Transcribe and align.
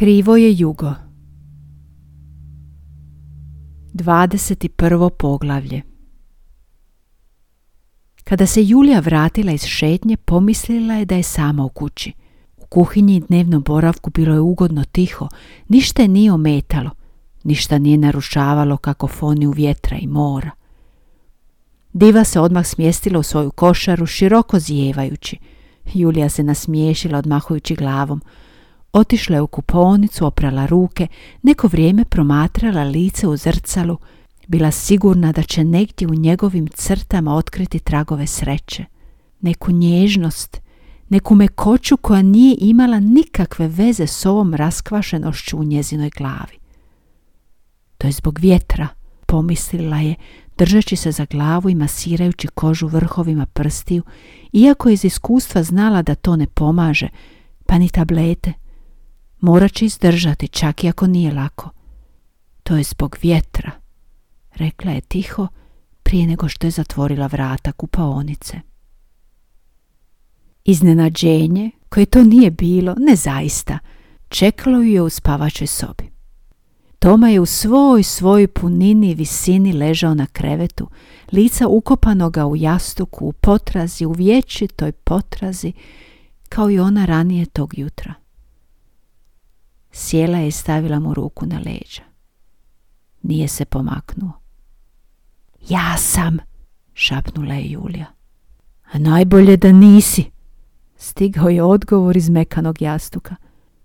Krivo 0.00 0.36
je 0.36 0.54
jugo. 0.58 0.94
21. 3.94 5.10
poglavlje 5.18 5.82
Kada 8.24 8.46
se 8.46 8.64
Julija 8.64 9.00
vratila 9.00 9.52
iz 9.52 9.64
šetnje, 9.64 10.16
pomislila 10.16 10.94
je 10.94 11.04
da 11.04 11.16
je 11.16 11.22
sama 11.22 11.64
u 11.64 11.68
kući. 11.68 12.12
U 12.56 12.66
kuhinji 12.66 13.16
i 13.16 13.20
dnevnom 13.20 13.62
boravku 13.62 14.10
bilo 14.10 14.34
je 14.34 14.40
ugodno 14.40 14.84
tiho, 14.84 15.28
ništa 15.68 16.02
je 16.02 16.08
nije 16.08 16.32
ometalo, 16.32 16.90
ništa 17.44 17.78
nije 17.78 17.98
narušavalo 17.98 18.76
kakofoniju 18.76 19.50
vjetra 19.50 19.96
i 19.96 20.06
mora. 20.06 20.50
Diva 21.92 22.24
se 22.24 22.40
odmah 22.40 22.66
smjestila 22.66 23.18
u 23.18 23.22
svoju 23.22 23.50
košaru, 23.50 24.06
široko 24.06 24.58
zijevajući. 24.58 25.36
Julija 25.94 26.28
se 26.28 26.42
nasmiješila 26.42 27.18
odmahujući 27.18 27.74
glavom. 27.74 28.20
Otišla 28.92 29.36
je 29.36 29.42
u 29.42 29.46
kuponicu, 29.46 30.26
oprala 30.26 30.66
ruke, 30.66 31.06
neko 31.42 31.68
vrijeme 31.68 32.04
promatrala 32.04 32.84
lice 32.84 33.28
u 33.28 33.36
zrcalu, 33.36 33.96
bila 34.48 34.70
sigurna 34.70 35.32
da 35.32 35.42
će 35.42 35.64
negdje 35.64 36.08
u 36.08 36.14
njegovim 36.14 36.68
crtama 36.68 37.34
otkriti 37.34 37.78
tragove 37.78 38.26
sreće. 38.26 38.84
Neku 39.40 39.72
nježnost, 39.72 40.60
neku 41.08 41.34
mekoću 41.34 41.96
koja 41.96 42.22
nije 42.22 42.56
imala 42.60 43.00
nikakve 43.00 43.68
veze 43.68 44.06
s 44.06 44.26
ovom 44.26 44.54
raskvašenošću 44.54 45.58
u 45.58 45.64
njezinoj 45.64 46.10
glavi. 46.10 46.58
To 47.98 48.06
je 48.06 48.12
zbog 48.12 48.38
vjetra, 48.38 48.88
pomislila 49.26 49.96
je, 49.96 50.14
držeći 50.58 50.96
se 50.96 51.12
za 51.12 51.26
glavu 51.30 51.70
i 51.70 51.74
masirajući 51.74 52.48
kožu 52.48 52.86
vrhovima 52.86 53.46
prstiju, 53.46 54.02
iako 54.52 54.88
je 54.88 54.92
iz 54.94 55.04
iskustva 55.04 55.62
znala 55.62 56.02
da 56.02 56.14
to 56.14 56.36
ne 56.36 56.46
pomaže, 56.46 57.08
pa 57.66 57.78
ni 57.78 57.88
tablete. 57.88 58.59
Morat 59.40 59.72
će 59.72 59.84
izdržati, 59.84 60.48
čak 60.48 60.84
i 60.84 60.88
ako 60.88 61.06
nije 61.06 61.32
lako. 61.32 61.70
To 62.62 62.76
je 62.76 62.82
zbog 62.82 63.16
vjetra, 63.22 63.70
rekla 64.54 64.92
je 64.92 65.00
tiho 65.00 65.48
prije 66.02 66.26
nego 66.26 66.48
što 66.48 66.66
je 66.66 66.70
zatvorila 66.70 67.26
vrata 67.26 67.72
kupaonice. 67.72 68.60
Iznenađenje, 70.64 71.70
koje 71.88 72.06
to 72.06 72.24
nije 72.24 72.50
bilo, 72.50 72.94
ne 72.98 73.16
zaista, 73.16 73.78
čekalo 74.28 74.78
ju 74.78 74.92
je 74.92 75.02
u 75.02 75.08
spavačoj 75.10 75.66
sobi. 75.66 76.10
Toma 76.98 77.28
je 77.28 77.40
u 77.40 77.46
svoj 77.46 78.02
svoj 78.02 78.46
punini 78.46 79.14
visini 79.14 79.72
ležao 79.72 80.14
na 80.14 80.26
krevetu, 80.26 80.88
lica 81.32 81.68
ukopanoga 81.68 82.46
u 82.46 82.56
jastuku, 82.56 83.26
u 83.26 83.32
potrazi, 83.32 84.06
u 84.06 84.12
vječitoj 84.12 84.92
potrazi, 84.92 85.72
kao 86.48 86.70
i 86.70 86.78
ona 86.78 87.04
ranije 87.04 87.46
tog 87.46 87.78
jutra. 87.78 88.19
Sjela 89.92 90.38
je 90.38 90.48
i 90.48 90.50
stavila 90.50 90.98
mu 90.98 91.14
ruku 91.14 91.46
na 91.46 91.58
leđa. 91.58 92.02
Nije 93.22 93.48
se 93.48 93.64
pomaknuo. 93.64 94.32
Ja 95.68 95.96
sam, 95.98 96.38
šapnula 96.94 97.54
je 97.54 97.70
Julija. 97.70 98.06
A 98.92 98.98
najbolje 98.98 99.56
da 99.56 99.72
nisi. 99.72 100.30
Stigao 100.96 101.48
je 101.48 101.62
odgovor 101.62 102.16
iz 102.16 102.28
mekanog 102.28 102.82
jastuka. 102.82 103.36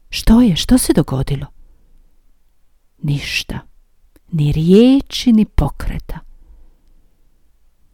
Što 0.10 0.42
je? 0.42 0.56
Što 0.56 0.78
se 0.78 0.94
dogodilo? 0.94 1.46
Ništa. 3.02 3.60
Ni 4.32 4.52
riječi, 4.52 5.32
ni 5.32 5.46
pokreta. 5.46 6.20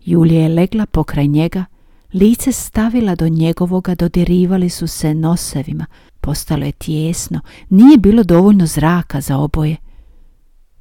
Julija 0.06 0.41
je 0.41 0.50
legla 0.50 0.86
pokraj 0.86 1.28
njega, 1.28 1.66
lice 2.13 2.52
stavila 2.52 3.16
do 3.16 3.30
njegovoga, 3.30 3.96
dodirivali 3.96 4.69
su 4.69 4.88
se 4.88 5.13
nosevima, 5.13 5.86
postalo 6.22 6.66
je 6.66 6.72
tjesno, 6.72 7.40
nije 7.70 7.98
bilo 7.98 8.24
dovoljno 8.24 8.66
zraka 8.66 9.22
za 9.22 9.38
oboje. 9.38 9.76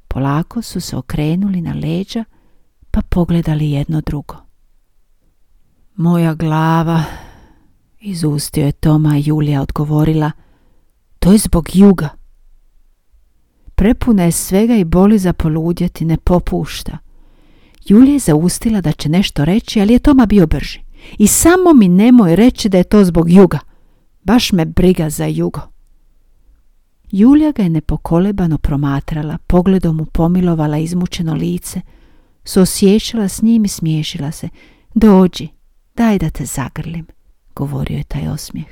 Polako 0.07 0.61
su 0.61 0.81
se 0.81 0.97
okrenuli 0.97 1.61
na 1.61 1.73
leđa, 1.73 2.23
pa 2.91 3.01
pogledali 3.01 3.71
jedno 3.71 4.01
drugo. 4.01 4.35
Moja 5.95 6.33
glava, 6.33 7.03
izustio 7.99 8.65
je 8.65 8.71
Toma, 8.71 9.17
Julija 9.17 9.61
odgovorila, 9.61 10.31
to 11.19 11.31
je 11.31 11.37
zbog 11.37 11.69
juga. 11.73 12.09
Prepuna 13.75 14.23
je 14.23 14.31
svega 14.31 14.75
i 14.75 14.83
boli 14.83 15.19
za 15.19 15.33
poludjeti, 15.33 16.05
ne 16.05 16.17
popušta. 16.17 16.97
Julija 17.85 18.13
je 18.13 18.19
zaustila 18.19 18.81
da 18.81 18.91
će 18.91 19.09
nešto 19.09 19.45
reći, 19.45 19.81
ali 19.81 19.93
je 19.93 19.99
Toma 19.99 20.25
bio 20.25 20.47
brži. 20.47 20.79
I 21.17 21.27
samo 21.27 21.73
mi 21.73 21.87
nemoj 21.87 22.35
reći 22.35 22.69
da 22.69 22.77
je 22.77 22.83
to 22.83 23.05
zbog 23.05 23.31
juga. 23.31 23.59
Baš 24.23 24.51
me 24.51 24.65
briga 24.65 25.09
za 25.09 25.25
jugo. 25.25 25.61
Julija 27.11 27.51
ga 27.51 27.63
je 27.63 27.69
nepokolebano 27.69 28.57
promatrala, 28.57 29.37
pogledom 29.47 29.95
mu 29.97 30.05
pomilovala 30.05 30.77
izmučeno 30.77 31.33
lice, 31.33 31.81
suosjećala 32.43 33.27
s 33.27 33.41
njim 33.41 33.65
i 33.65 33.67
smiješila 33.67 34.31
se. 34.31 34.49
Dođi, 34.93 35.47
daj 35.95 36.19
da 36.19 36.29
te 36.29 36.45
zagrlim, 36.45 37.05
govorio 37.55 37.97
je 37.97 38.03
taj 38.03 38.27
osmijeh. 38.27 38.67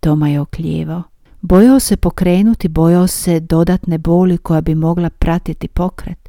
Toma 0.00 0.28
je 0.28 0.40
oklijevao. 0.40 1.02
Bojao 1.40 1.80
se 1.80 1.96
pokrenuti, 1.96 2.68
bojao 2.68 3.06
se 3.06 3.40
dodatne 3.40 3.98
boli 3.98 4.38
koja 4.38 4.60
bi 4.60 4.74
mogla 4.74 5.10
pratiti 5.10 5.68
pokret. 5.68 6.28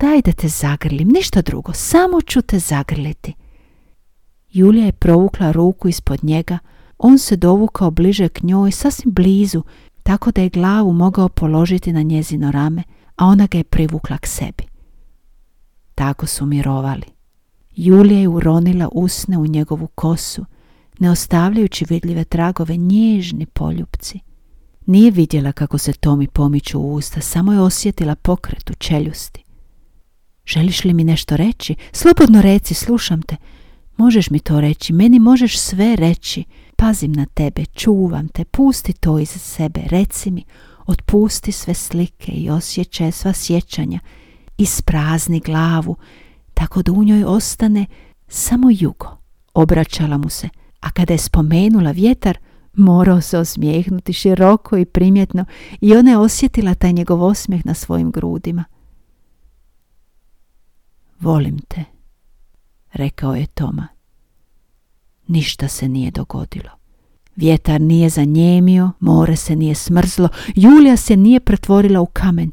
Daj 0.00 0.22
da 0.22 0.32
te 0.32 0.48
zagrlim, 0.48 1.08
ništa 1.08 1.42
drugo, 1.42 1.72
samo 1.72 2.20
ću 2.20 2.42
te 2.42 2.58
zagrliti. 2.58 3.34
Julija 4.50 4.86
je 4.86 4.92
provukla 4.92 5.52
ruku 5.52 5.88
ispod 5.88 6.24
njega, 6.24 6.58
on 6.98 7.18
se 7.18 7.36
dovukao 7.36 7.90
bliže 7.90 8.28
k 8.28 8.42
njoj, 8.42 8.72
sasvim 8.72 9.12
blizu, 9.14 9.62
tako 10.02 10.30
da 10.30 10.42
je 10.42 10.48
glavu 10.48 10.92
mogao 10.92 11.28
položiti 11.28 11.92
na 11.92 12.02
njezino 12.02 12.50
rame, 12.50 12.82
a 13.16 13.26
ona 13.26 13.46
ga 13.46 13.58
je 13.58 13.64
privukla 13.64 14.18
k 14.18 14.26
sebi. 14.26 14.64
Tako 15.94 16.26
su 16.26 16.46
mirovali. 16.46 17.06
Julija 17.76 18.20
je 18.20 18.28
uronila 18.28 18.88
usne 18.92 19.38
u 19.38 19.46
njegovu 19.46 19.86
kosu, 19.86 20.44
ne 20.98 21.10
ostavljajući 21.10 21.84
vidljive 21.88 22.24
tragove 22.24 22.76
nježni 22.76 23.46
poljupci. 23.46 24.20
Nije 24.86 25.10
vidjela 25.10 25.52
kako 25.52 25.78
se 25.78 25.92
Tomi 25.92 26.26
pomiču 26.28 26.80
u 26.80 26.94
usta, 26.94 27.20
samo 27.20 27.52
je 27.52 27.60
osjetila 27.60 28.14
pokret 28.14 28.70
u 28.70 28.74
čeljusti. 28.74 29.44
Želiš 30.46 30.84
li 30.84 30.94
mi 30.94 31.04
nešto 31.04 31.36
reći? 31.36 31.74
Slobodno 31.92 32.42
reci, 32.42 32.74
slušam 32.74 33.22
te. 33.22 33.36
Možeš 33.98 34.30
mi 34.30 34.38
to 34.38 34.60
reći, 34.60 34.92
meni 34.92 35.18
možeš 35.18 35.58
sve 35.58 35.96
reći. 35.96 36.44
Pazim 36.76 37.12
na 37.12 37.26
tebe, 37.26 37.64
čuvam 37.64 38.28
te, 38.28 38.44
pusti 38.44 38.92
to 38.92 39.18
iz 39.18 39.28
sebe, 39.28 39.80
reci 39.86 40.30
mi, 40.30 40.44
otpusti 40.86 41.52
sve 41.52 41.74
slike 41.74 42.32
i 42.32 42.50
osjećaje, 42.50 43.12
sva 43.12 43.32
sjećanja, 43.32 43.98
isprazni 44.58 45.40
glavu, 45.40 45.96
tako 46.54 46.82
da 46.82 46.92
u 46.92 47.04
njoj 47.04 47.24
ostane 47.24 47.86
samo 48.28 48.68
jugo. 48.70 49.18
Obraćala 49.54 50.18
mu 50.18 50.28
se, 50.28 50.48
a 50.80 50.90
kada 50.90 51.14
je 51.14 51.18
spomenula 51.18 51.90
vjetar, 51.90 52.38
morao 52.72 53.20
se 53.20 53.38
osmijehnuti 53.38 54.12
široko 54.12 54.76
i 54.76 54.84
primjetno 54.84 55.44
i 55.80 55.96
ona 55.96 56.10
je 56.10 56.18
osjetila 56.18 56.74
taj 56.74 56.92
njegov 56.92 57.22
osmijeh 57.22 57.66
na 57.66 57.74
svojim 57.74 58.10
grudima. 58.10 58.64
Volim 61.20 61.58
te, 61.58 61.84
rekao 62.92 63.34
je 63.34 63.46
Toma. 63.46 63.97
Ništa 65.28 65.68
se 65.68 65.88
nije 65.88 66.10
dogodilo. 66.10 66.70
Vjetar 67.36 67.80
nije 67.80 68.08
zanjemio, 68.08 68.90
more 69.00 69.36
se 69.36 69.56
nije 69.56 69.74
smrzlo, 69.74 70.28
Julija 70.54 70.96
se 70.96 71.16
nije 71.16 71.40
pretvorila 71.40 72.00
u 72.00 72.06
kamen. 72.06 72.50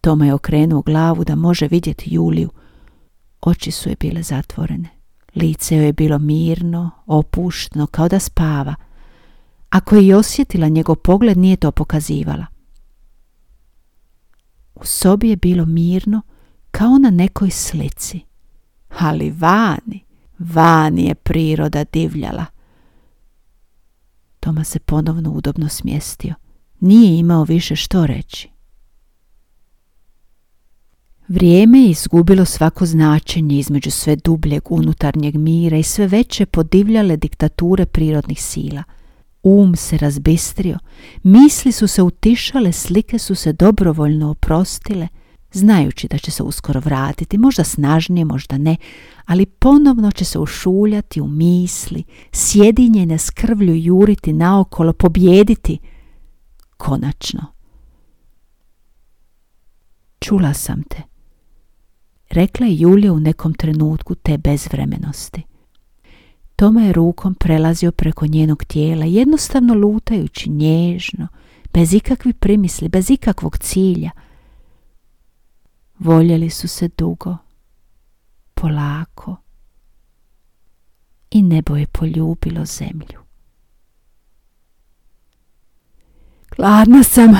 Toma 0.00 0.26
je 0.26 0.34
okrenuo 0.34 0.82
glavu 0.82 1.24
da 1.24 1.34
može 1.34 1.68
vidjeti 1.68 2.14
Juliju. 2.14 2.50
Oči 3.40 3.70
su 3.70 3.88
je 3.88 3.96
bile 4.00 4.22
zatvorene. 4.22 4.88
Lice 5.34 5.76
joj 5.76 5.86
je 5.86 5.92
bilo 5.92 6.18
mirno, 6.18 6.90
opušteno, 7.06 7.86
kao 7.86 8.08
da 8.08 8.18
spava. 8.18 8.74
Ako 9.70 9.96
je 9.96 10.06
i 10.06 10.14
osjetila 10.14 10.68
njegov 10.68 10.96
pogled, 10.96 11.38
nije 11.38 11.56
to 11.56 11.70
pokazivala. 11.70 12.46
U 14.74 14.84
sobi 14.84 15.28
je 15.28 15.36
bilo 15.36 15.66
mirno, 15.66 16.22
kao 16.70 16.98
na 16.98 17.10
nekoj 17.10 17.50
slici. 17.50 18.20
Ali 18.98 19.30
vani, 19.30 20.03
vani 20.52 21.04
je 21.04 21.14
priroda 21.14 21.84
divljala. 21.92 22.46
Toma 24.40 24.64
se 24.64 24.78
ponovno 24.78 25.30
udobno 25.30 25.68
smjestio. 25.68 26.34
Nije 26.80 27.18
imao 27.18 27.44
više 27.44 27.76
što 27.76 28.06
reći. 28.06 28.48
Vrijeme 31.28 31.78
je 31.78 31.90
izgubilo 31.90 32.44
svako 32.44 32.86
značenje 32.86 33.58
između 33.58 33.90
sve 33.90 34.16
dubljeg 34.16 34.72
unutarnjeg 34.72 35.34
mira 35.34 35.76
i 35.76 35.82
sve 35.82 36.06
veće 36.06 36.46
podivljale 36.46 37.16
diktature 37.16 37.86
prirodnih 37.86 38.42
sila. 38.42 38.82
Um 39.42 39.76
se 39.76 39.98
razbistrio, 39.98 40.78
misli 41.22 41.72
su 41.72 41.86
se 41.86 42.02
utišale, 42.02 42.72
slike 42.72 43.18
su 43.18 43.34
se 43.34 43.52
dobrovoljno 43.52 44.30
oprostile, 44.30 45.08
znajući 45.58 46.08
da 46.08 46.18
će 46.18 46.30
se 46.30 46.42
uskoro 46.42 46.80
vratiti, 46.80 47.38
možda 47.38 47.64
snažnije, 47.64 48.24
možda 48.24 48.58
ne, 48.58 48.76
ali 49.24 49.46
ponovno 49.46 50.10
će 50.10 50.24
se 50.24 50.38
ušuljati 50.38 51.20
u 51.20 51.26
misli, 51.26 52.04
sjedinjene 52.32 53.18
s 53.18 53.30
krvlju 53.30 53.74
juriti 53.74 54.32
naokolo, 54.32 54.92
pobjediti. 54.92 55.78
Konačno. 56.76 57.46
Čula 60.18 60.54
sam 60.54 60.82
te. 60.82 61.02
Rekla 62.30 62.66
je 62.66 62.78
Julija 62.78 63.12
u 63.12 63.20
nekom 63.20 63.54
trenutku 63.54 64.14
te 64.14 64.38
bezvremenosti. 64.38 65.42
Toma 66.56 66.82
je 66.82 66.92
rukom 66.92 67.34
prelazio 67.34 67.92
preko 67.92 68.26
njenog 68.26 68.64
tijela, 68.64 69.04
jednostavno 69.04 69.74
lutajući 69.74 70.50
nježno, 70.50 71.28
bez 71.72 71.94
ikakvih 71.94 72.34
primisli, 72.34 72.88
bez 72.88 73.10
ikakvog 73.10 73.58
cilja. 73.58 74.10
Voljeli 75.98 76.50
su 76.50 76.68
se 76.68 76.88
dugo, 76.98 77.36
polako 78.54 79.36
i 81.30 81.42
nebo 81.42 81.76
je 81.76 81.86
poljubilo 81.86 82.64
zemlju. 82.64 83.20
Gladna 86.56 87.02
sam, 87.02 87.34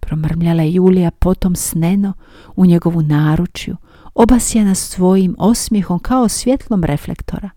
promrmljala 0.00 0.62
Julija 0.62 1.10
potom 1.10 1.56
sneno 1.56 2.12
u 2.56 2.66
njegovu 2.66 3.02
naručju, 3.02 3.76
obasjena 4.14 4.74
svojim 4.74 5.36
osmijehom 5.38 5.98
kao 5.98 6.28
svjetlom 6.28 6.84
reflektora. 6.84 7.50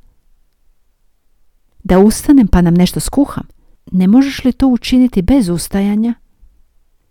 Da 1.84 2.00
ustanem 2.00 2.48
pa 2.48 2.62
nam 2.62 2.74
nešto 2.74 3.00
skuham? 3.00 3.48
Ne 3.92 4.08
možeš 4.08 4.44
li 4.44 4.52
to 4.52 4.68
učiniti 4.68 5.22
bez 5.22 5.50
ustajanja? 5.50 6.14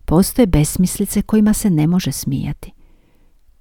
Postoje 0.05 0.47
besmislice 0.47 1.23
kojima 1.23 1.53
se 1.53 1.71
ne 1.71 1.87
može 1.87 2.13
smijati. 2.13 2.73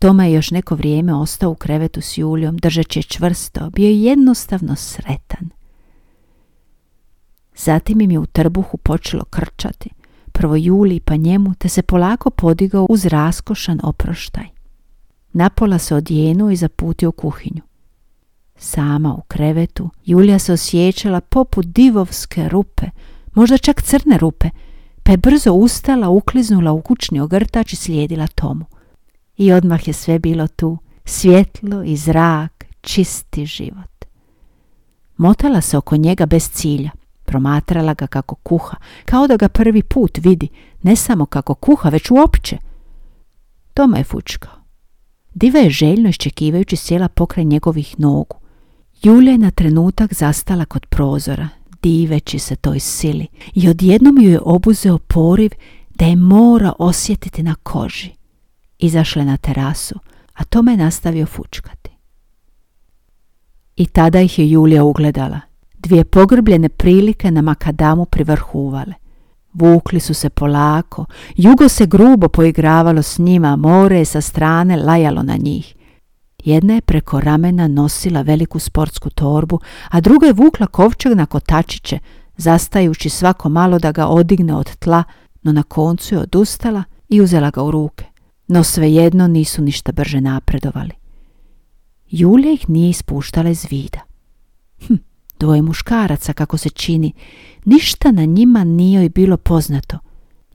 Toma 0.01 0.25
je 0.25 0.33
još 0.33 0.51
neko 0.51 0.75
vrijeme 0.75 1.13
ostao 1.13 1.51
u 1.51 1.55
krevetu 1.55 2.01
s 2.01 2.17
Julijom, 2.17 2.57
držeći 2.57 2.99
je 2.99 3.03
čvrsto, 3.03 3.69
bio 3.69 3.85
je 3.85 4.03
jednostavno 4.03 4.75
sretan. 4.75 5.49
Zatim 7.55 8.01
im 8.01 8.11
je 8.11 8.19
u 8.19 8.25
trbuhu 8.25 8.77
počelo 8.77 9.23
krčati, 9.23 9.89
prvo 10.31 10.55
Juliji 10.55 10.99
pa 10.99 11.15
njemu, 11.15 11.53
te 11.55 11.69
se 11.69 11.81
polako 11.81 12.29
podigao 12.29 12.85
uz 12.89 13.05
raskošan 13.05 13.79
oproštaj. 13.83 14.45
Napola 15.33 15.77
se 15.77 15.95
odjenuo 15.95 16.49
i 16.49 16.55
zaputio 16.55 17.09
u 17.09 17.11
kuhinju. 17.11 17.61
Sama 18.55 19.13
u 19.13 19.21
krevetu, 19.21 19.89
Julija 20.05 20.39
se 20.39 20.53
osjećala 20.53 21.21
poput 21.21 21.65
divovske 21.65 22.49
rupe, 22.49 22.85
možda 23.33 23.57
čak 23.57 23.81
crne 23.81 24.17
rupe, 24.17 24.49
pa 25.03 25.11
je 25.11 25.17
brzo 25.17 25.53
ustala, 25.53 26.09
ukliznula 26.09 26.71
u 26.71 26.81
kućni 26.81 27.19
ogrtač 27.19 27.73
i 27.73 27.75
slijedila 27.75 28.27
Tomu. 28.27 28.65
I 29.41 29.51
odmah 29.51 29.87
je 29.87 29.93
sve 29.93 30.19
bilo 30.19 30.47
tu, 30.47 30.77
svjetlo 31.05 31.83
i 31.83 31.95
zrak, 31.95 32.65
čisti 32.81 33.45
život. 33.45 34.05
Motala 35.17 35.61
se 35.61 35.77
oko 35.77 35.97
njega 35.97 36.25
bez 36.25 36.49
cilja, 36.51 36.89
promatrala 37.25 37.93
ga 37.93 38.07
kako 38.07 38.35
kuha, 38.35 38.77
kao 39.05 39.27
da 39.27 39.37
ga 39.37 39.47
prvi 39.47 39.83
put 39.83 40.17
vidi, 40.17 40.47
ne 40.81 40.95
samo 40.95 41.25
kako 41.25 41.53
kuha, 41.53 41.89
već 41.89 42.11
uopće. 42.11 42.57
Toma 43.73 43.97
je 43.97 44.03
fučkao. 44.03 44.53
Diva 45.33 45.59
je 45.59 45.69
željno 45.69 46.09
iščekivajući 46.09 46.75
sjela 46.75 47.07
pokraj 47.07 47.45
njegovih 47.45 47.99
nogu. 47.99 48.35
Julija 49.03 49.31
je 49.31 49.37
na 49.37 49.51
trenutak 49.51 50.13
zastala 50.13 50.65
kod 50.65 50.85
prozora, 50.85 51.49
diveći 51.81 52.39
se 52.39 52.55
toj 52.55 52.79
sili 52.79 53.27
i 53.53 53.69
odjednom 53.69 54.17
ju 54.21 54.29
je 54.29 54.39
obuzeo 54.43 54.97
poriv 54.97 55.51
da 55.89 56.05
je 56.05 56.15
mora 56.15 56.73
osjetiti 56.79 57.43
na 57.43 57.55
koži. 57.55 58.20
Izašle 58.81 59.25
na 59.25 59.37
terasu, 59.37 59.95
a 60.33 60.43
Toma 60.43 60.71
je 60.71 60.77
nastavio 60.77 61.25
fučkati. 61.25 61.91
I 63.75 63.85
tada 63.85 64.21
ih 64.21 64.39
je 64.39 64.51
Julija 64.51 64.83
ugledala. 64.83 65.39
Dvije 65.77 66.03
pogrbljene 66.03 66.69
prilike 66.69 67.31
na 67.31 67.41
makadamu 67.41 68.05
privrhuvale. 68.05 68.93
Vukli 69.53 69.99
su 69.99 70.13
se 70.13 70.29
polako, 70.29 71.05
jugo 71.35 71.69
se 71.69 71.85
grubo 71.85 72.27
poigravalo 72.27 73.01
s 73.01 73.19
njima, 73.19 73.55
more 73.55 73.97
je 73.97 74.05
sa 74.05 74.21
strane 74.21 74.77
lajalo 74.77 75.23
na 75.23 75.35
njih. 75.35 75.75
Jedna 76.43 76.73
je 76.73 76.81
preko 76.81 77.19
ramena 77.19 77.67
nosila 77.67 78.21
veliku 78.21 78.59
sportsku 78.59 79.09
torbu, 79.09 79.59
a 79.89 80.01
druga 80.01 80.27
je 80.27 80.33
vukla 80.33 80.67
kovčeg 80.67 81.13
na 81.13 81.25
kotačiće, 81.25 81.99
zastajući 82.37 83.09
svako 83.09 83.49
malo 83.49 83.79
da 83.79 83.91
ga 83.91 84.07
odigne 84.07 84.55
od 84.55 84.75
tla, 84.75 85.03
no 85.41 85.51
na 85.51 85.63
koncu 85.63 86.15
je 86.15 86.19
odustala 86.19 86.83
i 87.09 87.21
uzela 87.21 87.49
ga 87.49 87.63
u 87.63 87.71
ruke. 87.71 88.10
No 88.53 88.63
svejedno 88.63 89.27
nisu 89.27 89.61
ništa 89.61 89.91
brže 89.91 90.21
napredovali. 90.21 90.91
Julija 92.09 92.53
ih 92.53 92.69
nije 92.69 92.89
ispuštala 92.89 93.49
iz 93.49 93.65
vida. 93.69 93.99
Hm, 94.87 94.93
dvoje 95.39 95.61
muškaraca, 95.61 96.33
kako 96.33 96.57
se 96.57 96.69
čini, 96.69 97.13
ništa 97.65 98.11
na 98.11 98.25
njima 98.25 98.63
nije 98.63 99.09
bilo 99.09 99.37
poznato. 99.37 99.99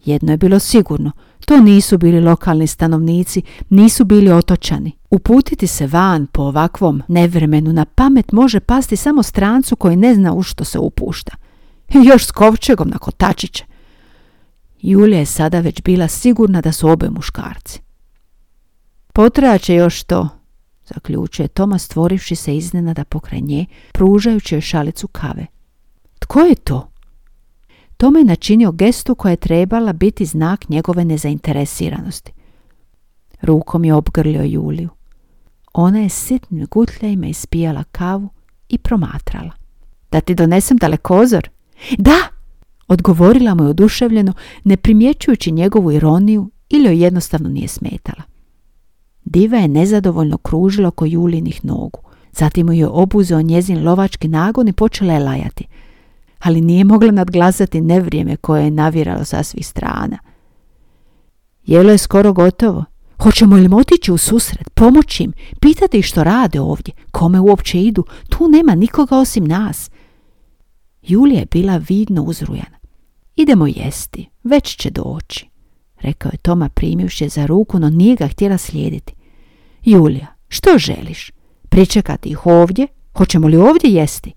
Jedno 0.05 0.33
je 0.33 0.37
bilo 0.37 0.59
sigurno, 0.59 1.13
to 1.47 1.61
nisu 1.61 1.99
bili 1.99 2.21
lokalni 2.21 2.67
stanovnici, 2.67 3.43
nisu 3.71 4.05
bili 4.05 4.33
otočani. 4.33 4.93
Uputiti 5.11 5.67
se 5.67 5.87
van 5.87 6.27
po 6.27 6.43
ovakvom 6.43 7.03
nevremenu 7.09 7.73
na 7.73 7.85
pamet 7.85 8.33
može 8.33 8.61
pasti 8.61 8.97
samo 8.97 9.23
strancu 9.23 9.77
koji 9.77 9.97
ne 9.97 10.15
zna 10.15 10.35
u 10.35 10.43
što 10.43 10.65
se 10.65 10.79
upušta. 10.79 11.37
Još 12.09 12.27
s 12.27 12.31
kovčegom 12.31 12.89
na 12.89 12.99
kotačiće. 12.99 13.65
Julija 14.81 15.19
je 15.19 15.27
sada 15.27 15.61
već 15.61 15.83
bila 15.83 16.09
sigurna 16.09 16.61
da 16.61 16.73
su 16.73 16.89
obe 16.89 17.11
muškarci. 17.11 17.86
Potrajaće 19.17 19.75
još 19.75 20.03
to, 20.03 20.29
zaključuje 20.85 21.49
Toma 21.49 21.79
stvorivši 21.79 22.37
se 22.37 22.57
iznenada 22.57 23.05
pokraj 23.05 23.41
nje, 23.41 23.67
pružajući 23.93 24.55
joj 24.55 24.61
šalicu 24.61 25.09
kave. 25.09 25.47
Tko 26.19 26.41
je 26.41 26.55
to? 26.55 26.89
Toma 27.97 28.19
je 28.19 28.25
načinio 28.25 28.73
gestu 28.73 29.15
koja 29.15 29.31
je 29.31 29.37
trebala 29.37 29.93
biti 29.93 30.25
znak 30.25 30.69
njegove 30.69 31.05
nezainteresiranosti. 31.05 32.33
Rukom 33.43 33.85
je 33.85 33.95
obgrlio 33.95 34.43
Juliju. 34.43 34.89
Ona 35.73 35.99
je 35.99 36.09
sitnim 36.09 36.67
gutljajima 36.71 37.27
ispijala 37.27 37.85
kavu 37.85 38.29
i 38.69 38.79
promatrala. 38.79 39.53
Da 40.11 40.21
ti 40.21 40.35
donesem 40.35 40.77
dalekozor? 40.77 41.49
Da! 41.99 42.19
Odgovorila 42.89 43.55
mu 43.55 43.65
je 43.65 43.71
oduševljeno, 43.71 44.33
ne 44.65 44.77
primjećujući 44.77 45.53
njegovu 45.53 45.93
ironiju 45.93 46.51
ili 46.69 46.85
joj 46.85 47.03
jednostavno 47.05 47.49
nije 47.49 47.69
smetala. 47.69 48.36
Diva 49.37 49.59
je 49.59 49.69
nezadovoljno 49.69 50.39
kružila 50.39 50.89
oko 50.89 51.07
Julinih 51.07 51.65
nogu. 51.65 52.01
Zatim 52.33 52.67
mu 52.67 52.73
je 52.73 52.87
obuzeo 52.89 53.43
njezin 53.43 53.85
lovački 53.85 54.29
nagon 54.29 54.69
i 54.69 54.73
počela 54.73 55.13
je 55.13 55.21
lajati. 55.21 55.67
Ali 56.39 56.61
nije 56.61 56.85
mogla 56.85 57.11
nadglasati 57.11 57.81
nevrijeme 57.81 58.37
koje 58.37 58.65
je 58.65 58.71
naviralo 58.71 59.25
sa 59.25 59.43
svih 59.43 59.67
strana. 59.67 60.19
Jelo 61.67 61.91
je 61.91 61.99
skoro 61.99 62.33
gotovo. 62.33 62.85
Hoćemo 63.23 63.57
li 63.57 63.69
otići 63.73 64.13
u 64.13 64.19
susret, 64.19 64.71
pomoći 64.75 65.23
im, 65.23 65.33
pitati 65.61 66.03
što 66.03 66.25
rade 66.25 66.61
ovdje, 66.61 66.95
kome 67.11 67.41
uopće 67.41 67.83
idu, 67.83 68.05
tu 68.29 68.49
nema 68.49 68.75
nikoga 68.75 69.17
osim 69.17 69.45
nas. 69.45 69.91
Julija 71.03 71.39
je 71.39 71.47
bila 71.51 71.77
vidno 71.89 72.23
uzrujana. 72.23 72.79
Idemo 73.37 73.67
jesti, 73.67 74.29
već 74.45 74.77
će 74.77 74.91
doći, 74.91 75.49
rekao 76.01 76.31
je 76.33 76.39
Toma 76.39 76.69
primivši 76.69 77.29
za 77.29 77.47
ruku, 77.47 77.79
no 77.79 77.91
nije 77.91 78.17
ga 78.17 78.29
htjela 78.29 78.59
slijediti. 78.59 79.17
Julija, 79.87 80.27
što 80.49 80.79
želiš? 80.79 81.31
Pričekati 81.69 82.29
ih 82.29 82.47
ovdje? 82.47 82.87
Hoćemo 83.17 83.49
li 83.49 83.57
ovdje 83.57 83.91
jesti? 83.91 84.33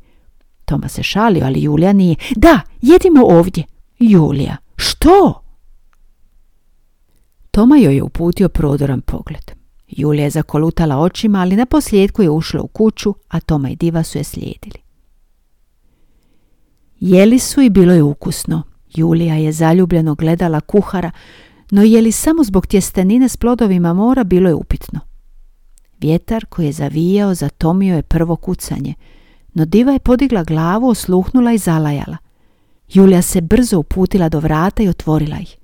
Toma 0.66 0.88
se 0.88 1.04
šalio, 1.04 1.46
ali 1.46 1.64
Julija 1.64 1.94
nije. 1.94 2.16
Da, 2.36 2.60
jedimo 2.82 3.26
ovdje. 3.26 3.64
Julija, 4.00 4.58
što? 4.76 5.44
Toma 7.52 7.78
joj 7.78 7.96
je 7.96 8.04
uputio 8.04 8.50
prodoran 8.50 9.02
pogled. 9.02 9.52
Julija 9.88 10.24
je 10.24 10.30
zakolutala 10.30 10.98
očima, 10.98 11.40
ali 11.40 11.56
na 11.56 11.66
posljedku 11.66 12.22
je 12.22 12.30
ušla 12.30 12.62
u 12.62 12.68
kuću, 12.68 13.16
a 13.28 13.40
Toma 13.40 13.70
i 13.70 13.76
Diva 13.76 14.04
su 14.04 14.18
je 14.18 14.24
slijedili. 14.24 14.80
Jeli 17.00 17.40
su 17.40 17.62
i 17.62 17.70
bilo 17.70 17.94
je 17.94 18.04
ukusno. 18.04 18.64
Julija 18.96 19.36
je 19.36 19.52
zaljubljeno 19.52 20.16
gledala 20.16 20.62
kuhara, 20.62 21.12
no 21.72 21.84
je 21.84 22.02
li 22.02 22.12
samo 22.12 22.44
zbog 22.44 22.68
tjestenine 22.68 23.30
s 23.30 23.38
plodovima 23.38 23.94
mora 23.94 24.24
bilo 24.24 24.50
je 24.50 24.56
upitno. 24.56 25.09
Vjetar 26.00 26.46
koji 26.46 26.66
je 26.66 26.72
zavijao 26.72 27.34
zatomio 27.34 27.96
je 27.96 28.02
prvo 28.02 28.36
kucanje, 28.36 28.94
no 29.54 29.66
diva 29.66 29.92
je 29.92 30.00
podigla 30.00 30.44
glavu, 30.44 30.90
osluhnula 30.90 31.54
i 31.54 31.58
zalajala. 31.58 32.18
Julija 32.94 33.22
se 33.22 33.42
brzo 33.42 33.80
uputila 33.80 34.30
do 34.30 34.40
vrata 34.40 34.84
i 34.84 34.90
otvorila 34.90 35.38
ih. 35.40 35.58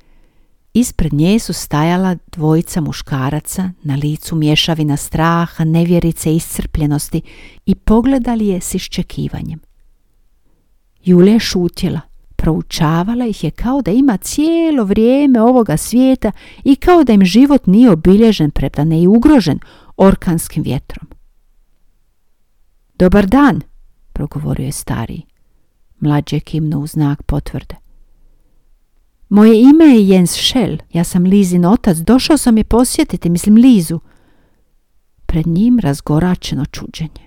Ispred 0.74 1.14
nje 1.14 1.40
su 1.40 1.54
stajala 1.54 2.16
dvojica 2.32 2.82
muškaraca, 2.82 3.72
na 3.84 3.96
licu 3.96 4.36
mješavina 4.36 4.98
straha, 4.98 5.64
nevjerice 5.64 6.34
i 6.34 6.36
iscrpljenosti 6.36 7.22
i 7.66 7.76
pogledali 7.76 8.48
je 8.48 8.62
s 8.62 8.76
iščekivanjem. 8.76 9.60
Julija 11.04 11.34
je 11.34 11.40
šutjela, 11.40 12.02
proučavala 12.36 13.26
ih 13.26 13.44
je 13.44 13.52
kao 13.52 13.82
da 13.82 13.92
ima 13.92 14.18
cijelo 14.18 14.84
vrijeme 14.84 15.42
ovoga 15.42 15.78
svijeta 15.78 16.32
i 16.64 16.76
kao 16.76 17.04
da 17.04 17.14
im 17.14 17.26
život 17.26 17.68
nije 17.68 17.92
obilježen, 17.92 18.52
prepane 18.52 19.02
i 19.02 19.08
ugrožen 19.08 19.60
orkanskim 19.98 20.64
vjetrom. 20.64 21.08
Dobar 23.00 23.26
dan, 23.28 23.62
progovorio 24.14 24.66
je 24.66 24.72
stariji. 24.72 25.26
Mlađe 26.00 26.40
kimnu 26.40 26.80
u 26.80 26.88
znak 26.88 27.24
potvrde. 27.24 27.76
Moje 29.30 29.62
ime 29.62 29.86
je 29.86 30.08
Jens 30.08 30.32
Schell, 30.32 30.78
ja 30.94 31.04
sam 31.04 31.24
Lizin 31.24 31.66
otac, 31.66 31.98
došao 31.98 32.38
sam 32.38 32.58
je 32.58 32.64
posjetiti, 32.64 33.30
mislim 33.30 33.56
Lizu. 33.56 34.00
Pred 35.26 35.48
njim 35.48 35.80
razgoračeno 35.80 36.66
čuđenje. 36.66 37.25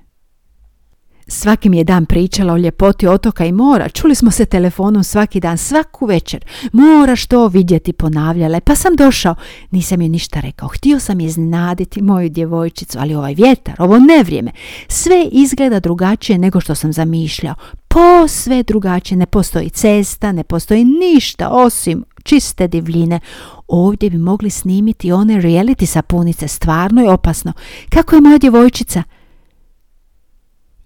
Svaki 1.31 1.69
mi 1.69 1.79
je 1.79 1.85
dan 1.85 2.07
pričala 2.07 2.53
o 2.53 2.57
ljepoti 2.57 3.07
otoka 3.07 3.45
i 3.45 3.53
mora. 3.53 3.89
Čuli 3.89 4.15
smo 4.15 4.31
se 4.31 4.47
telefonom 4.47 5.05
svaki 5.05 5.41
dan, 5.41 5.59
svaku 5.59 6.07
večer. 6.07 6.45
Moraš 6.73 7.27
to 7.27 7.49
vidjeti, 7.49 7.93
ponavljala 7.93 8.61
Pa 8.61 8.75
sam 8.75 8.97
došao. 8.97 9.35
Nisam 9.71 10.01
joj 10.01 10.09
ništa 10.09 10.41
rekao. 10.41 10.69
Htio 10.69 11.01
sam 11.01 11.21
iznenaditi 11.21 12.03
moju 12.03 12.29
djevojčicu, 12.29 12.99
ali 12.99 13.15
ovaj 13.15 13.35
vjetar, 13.35 13.75
ovo 13.79 13.99
nevrijeme, 13.99 14.51
sve 14.89 15.29
izgleda 15.33 15.81
drugačije 15.81 16.39
nego 16.39 16.61
što 16.61 16.75
sam 16.75 16.93
zamišljao. 16.93 17.55
Posve 17.89 18.63
drugačije. 18.63 19.19
Ne 19.19 19.27
postoji 19.27 19.71
cesta, 19.71 20.33
ne 20.33 20.45
postoji 20.45 20.85
ništa 20.85 21.49
osim 21.49 22.05
čiste 22.23 22.69
divljine. 22.69 23.21
Ovdje 23.69 24.11
bi 24.11 24.19
mogli 24.19 24.51
snimiti 24.51 25.13
one 25.13 25.35
reality 25.35 25.87
sapunice. 25.87 26.49
Stvarno 26.49 27.03
je 27.03 27.11
opasno. 27.11 27.53
Kako 27.91 28.15
je 28.15 28.21
moja 28.21 28.39
djevojčica? 28.39 29.03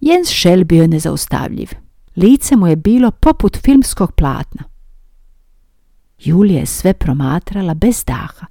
Jens 0.05 0.29
Schell 0.29 0.63
bio 0.63 0.81
je 0.81 0.87
nezaustavljiv. 0.87 1.69
Lice 2.15 2.55
mu 2.55 2.67
je 2.67 2.75
bilo 2.75 3.11
poput 3.11 3.57
filmskog 3.57 4.11
platna. 4.11 4.63
Julija 6.19 6.59
je 6.59 6.65
sve 6.65 6.93
promatrala 6.93 7.73
bez 7.73 8.03
daha. 8.05 8.45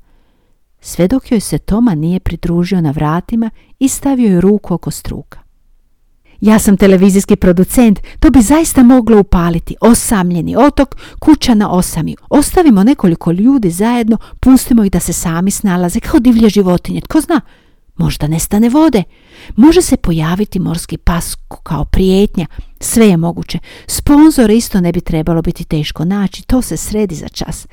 Sve 0.80 1.08
dok 1.08 1.32
joj 1.32 1.40
se 1.40 1.58
Toma 1.58 1.94
nije 1.94 2.20
pridružio 2.20 2.80
na 2.80 2.90
vratima 2.90 3.50
i 3.78 3.88
stavio 3.88 4.30
joj 4.30 4.40
ruku 4.40 4.74
oko 4.74 4.90
struka. 4.90 5.40
Ja 6.40 6.58
sam 6.58 6.76
televizijski 6.76 7.36
producent, 7.36 8.00
to 8.20 8.30
bi 8.30 8.42
zaista 8.42 8.82
moglo 8.82 9.20
upaliti. 9.20 9.76
Osamljeni 9.80 10.56
otok, 10.56 10.96
kuća 11.20 11.54
na 11.54 11.70
osami. 11.70 12.16
Ostavimo 12.30 12.84
nekoliko 12.84 13.32
ljudi 13.32 13.70
zajedno, 13.70 14.18
pustimo 14.40 14.84
ih 14.84 14.90
da 14.90 15.00
se 15.00 15.12
sami 15.12 15.50
snalaze 15.50 16.00
kao 16.00 16.20
divlje 16.20 16.48
životinje. 16.48 17.00
Tko 17.00 17.20
zna, 17.20 17.40
Možda 17.96 18.28
nestane 18.28 18.68
vode. 18.68 19.02
Može 19.56 19.82
se 19.82 19.96
pojaviti 19.96 20.58
morski 20.58 20.96
pas 20.96 21.36
kao 21.62 21.84
prijetnja. 21.84 22.46
Sve 22.80 23.06
je 23.06 23.16
moguće. 23.16 23.58
Sponzor 23.86 24.50
isto 24.50 24.80
ne 24.80 24.92
bi 24.92 25.00
trebalo 25.00 25.42
biti 25.42 25.64
teško 25.64 26.04
naći. 26.04 26.46
To 26.46 26.62
se 26.62 26.76
sredi 26.76 27.14
za 27.14 27.28
čas. 27.28 27.66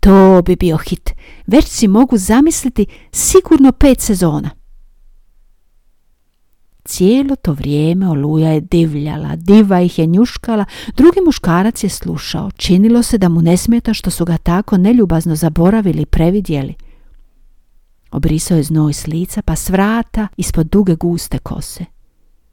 To 0.00 0.42
bi 0.46 0.56
bio 0.56 0.76
hit. 0.76 1.10
Već 1.46 1.64
si 1.64 1.88
mogu 1.88 2.16
zamisliti 2.16 2.86
sigurno 3.12 3.72
pet 3.72 4.00
sezona. 4.00 4.50
Cijelo 6.84 7.36
to 7.36 7.52
vrijeme 7.52 8.08
oluja 8.08 8.48
je 8.48 8.60
divljala, 8.60 9.36
diva 9.36 9.80
ih 9.80 9.98
je 9.98 10.06
njuškala, 10.06 10.64
drugi 10.96 11.20
muškarac 11.26 11.84
je 11.84 11.88
slušao. 11.88 12.50
Činilo 12.50 13.02
se 13.02 13.18
da 13.18 13.28
mu 13.28 13.42
ne 13.42 13.56
smeta 13.56 13.94
što 13.94 14.10
su 14.10 14.24
ga 14.24 14.36
tako 14.36 14.76
neljubazno 14.76 15.36
zaboravili 15.36 16.02
i 16.02 16.06
previdjeli. 16.06 16.74
Obrisao 18.12 18.56
je 18.56 18.62
znoj 18.62 18.92
s 18.92 19.06
lica 19.06 19.42
pa 19.42 19.56
s 19.56 19.70
ispod 20.36 20.66
duge 20.66 20.94
guste 20.94 21.38
kose. 21.38 21.84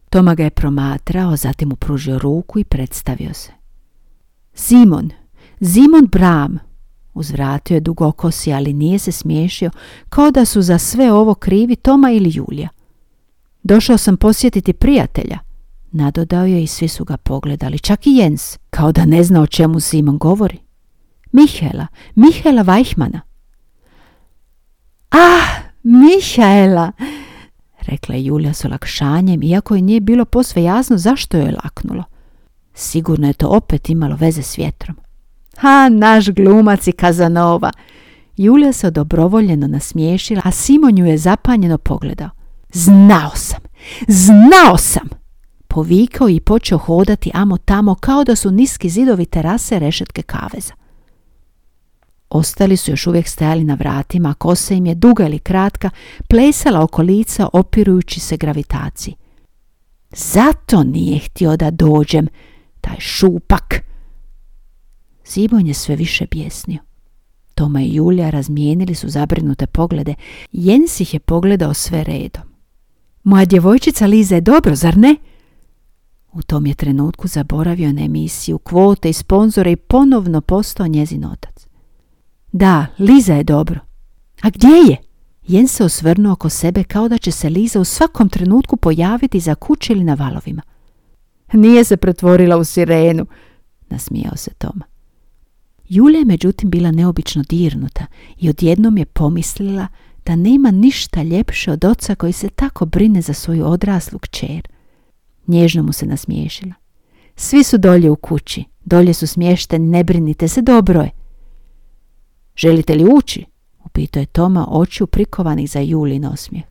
Toma 0.10 0.36
ga 0.36 0.44
je 0.44 0.50
promatrao, 0.50 1.36
zatim 1.36 1.70
mu 1.70 1.76
pružio 1.76 2.20
ruku 2.20 2.60
i 2.60 2.64
predstavio 2.64 3.34
se. 3.34 3.52
Simon, 4.54 5.10
Simon 5.62 6.08
Bram, 6.12 6.60
uzvratio 7.14 7.76
je 7.76 7.80
dugokosi, 7.80 8.54
ali 8.54 8.74
nije 8.74 9.00
se 9.00 9.12
smiješio, 9.12 9.72
kao 10.10 10.32
da 10.32 10.46
su 10.46 10.62
za 10.62 10.78
sve 10.78 11.12
ovo 11.12 11.34
krivi 11.34 11.76
Toma 11.76 12.12
ili 12.12 12.32
Julija. 12.34 12.70
Došao 13.64 13.98
sam 13.98 14.18
posjetiti 14.18 14.74
prijatelja, 14.74 15.40
nadodao 15.92 16.46
je 16.46 16.64
i 16.64 16.68
svi 16.68 16.88
su 16.88 17.06
ga 17.06 17.18
pogledali, 17.18 17.80
čak 17.80 18.08
i 18.08 18.16
Jens, 18.16 18.58
kao 18.70 18.92
da 18.92 19.06
ne 19.06 19.24
zna 19.24 19.42
o 19.42 19.48
čemu 19.48 19.80
Simon 19.80 20.18
govori. 20.18 20.58
Mihela, 21.32 21.88
Mihela 22.16 22.62
Vajhmana. 22.62 23.29
Ah, 25.10 25.62
Mihaela, 25.84 26.92
rekla 27.82 28.16
je 28.16 28.26
Julija 28.26 28.54
s 28.54 28.66
olakšanjem, 28.66 29.44
iako 29.44 29.76
je 29.76 29.82
nije 29.82 30.00
bilo 30.00 30.26
posve 30.26 30.64
jasno 30.64 30.98
zašto 30.98 31.38
joj 31.38 31.46
je 31.46 31.56
laknulo. 31.64 32.04
Sigurno 32.74 33.28
je 33.28 33.34
to 33.34 33.48
opet 33.48 33.90
imalo 33.90 34.16
veze 34.16 34.42
s 34.42 34.58
vjetrom. 34.58 34.96
Ha, 35.58 35.90
naš 35.90 36.30
glumac 36.30 36.88
i 36.88 36.92
Kazanova. 36.92 37.72
Julija 38.38 38.74
se 38.74 38.88
odobrovoljeno 38.88 39.68
nasmiješila, 39.68 40.42
a 40.46 40.52
Simon 40.52 40.98
ju 40.98 41.06
je 41.06 41.18
zapanjeno 41.18 41.78
pogledao. 41.78 42.30
Znao 42.74 43.32
sam, 43.36 43.60
znao 44.08 44.78
sam! 44.78 45.10
Povikao 45.68 46.30
i 46.30 46.40
počeo 46.40 46.78
hodati 46.78 47.32
amo 47.34 47.58
tamo 47.58 47.96
kao 47.96 48.24
da 48.24 48.36
su 48.36 48.52
niski 48.52 48.90
zidovi 48.90 49.26
terase 49.26 49.80
rešetke 49.80 50.22
kaveza. 50.22 50.74
Ostali 52.30 52.78
su 52.78 52.92
još 52.92 53.08
uvijek 53.08 53.28
stajali 53.28 53.64
na 53.64 53.74
vratima, 53.74 54.34
kosa 54.34 54.74
im 54.74 54.86
je 54.86 54.96
duga 54.96 55.26
ili 55.26 55.40
kratka, 55.40 55.90
plesala 56.28 56.84
oko 56.84 57.02
lica 57.02 57.48
opirujući 57.54 58.20
se 58.20 58.38
gravitaciji. 58.38 59.16
Zato 60.12 60.84
nije 60.84 61.20
htio 61.20 61.58
da 61.58 61.72
dođem, 61.72 62.28
taj 62.82 63.00
šupak. 63.00 63.76
Zibon 65.26 65.68
je 65.68 65.74
sve 65.74 65.96
više 65.96 66.26
bjesnio. 66.32 66.80
Toma 67.56 67.82
i 67.82 67.96
Julija 67.96 68.30
razmijenili 68.30 68.96
su 68.96 69.10
zabrinute 69.10 69.68
poglede. 69.68 70.16
Jens 70.52 71.00
ih 71.00 71.14
je 71.14 71.20
pogledao 71.20 71.74
sve 71.74 72.04
redom. 72.04 72.44
Moja 73.24 73.46
djevojčica 73.46 74.06
Liza 74.06 74.36
je 74.36 74.42
dobro, 74.42 74.76
zar 74.76 74.98
ne? 74.98 75.16
U 76.32 76.42
tom 76.42 76.66
je 76.66 76.74
trenutku 76.74 77.28
zaboravio 77.28 77.94
na 77.94 78.02
emisiju, 78.02 78.58
kvote 78.58 79.10
i 79.10 79.14
sponzore 79.14 79.72
i 79.72 79.76
ponovno 79.76 80.42
postao 80.42 80.88
njezin 80.88 81.26
otac. 81.26 81.69
Da, 82.52 82.86
Liza 83.00 83.34
je 83.34 83.44
dobro. 83.44 83.80
A 84.42 84.50
gdje 84.50 84.68
je? 84.90 84.98
Jen 85.48 85.68
se 85.68 85.84
osvrnuo 85.84 86.34
oko 86.34 86.50
sebe 86.50 86.84
kao 86.84 87.10
da 87.10 87.18
će 87.18 87.32
se 87.32 87.50
Liza 87.50 87.80
u 87.80 87.84
svakom 87.84 88.30
trenutku 88.30 88.78
pojaviti 88.78 89.40
za 89.40 89.56
kuće 89.56 89.94
ili 89.94 90.04
na 90.04 90.14
valovima. 90.14 90.62
Nije 91.54 91.84
se 91.84 91.98
pretvorila 91.98 92.58
u 92.58 92.64
sirenu, 92.64 93.26
nasmijao 93.90 94.36
se 94.36 94.52
Toma. 94.58 94.86
Julija 95.90 96.20
je 96.20 96.26
međutim 96.26 96.70
bila 96.70 96.92
neobično 96.92 97.44
dirnuta 97.50 98.06
i 98.38 98.50
odjednom 98.50 98.98
je 98.98 99.06
pomislila 99.06 99.88
da 100.26 100.36
nema 100.36 100.72
ništa 100.72 101.24
ljepše 101.24 101.72
od 101.72 101.86
oca 101.86 102.16
koji 102.16 102.34
se 102.34 102.50
tako 102.50 102.86
brine 102.86 103.22
za 103.22 103.34
svoju 103.34 103.66
odraslu 103.66 104.20
kćer. 104.20 104.68
Nježno 105.48 105.84
mu 105.84 105.94
se 105.94 106.06
nasmiješila. 106.06 106.74
Svi 107.36 107.64
su 107.64 107.78
dolje 107.78 108.10
u 108.10 108.16
kući, 108.16 108.64
dolje 108.86 109.14
su 109.14 109.28
smješteni, 109.28 109.88
ne 109.88 110.04
brinite 110.04 110.48
se, 110.48 110.62
dobro 110.62 111.02
je. 111.02 111.19
Želite 112.60 112.96
li 112.96 113.06
ući? 113.14 113.46
Upitao 113.86 114.20
je 114.20 114.26
Toma 114.26 114.68
očiju 114.70 115.08
prikovanih 115.08 115.72
za 115.72 115.80
Julin 115.80 116.26
osmijeh. 116.26 116.66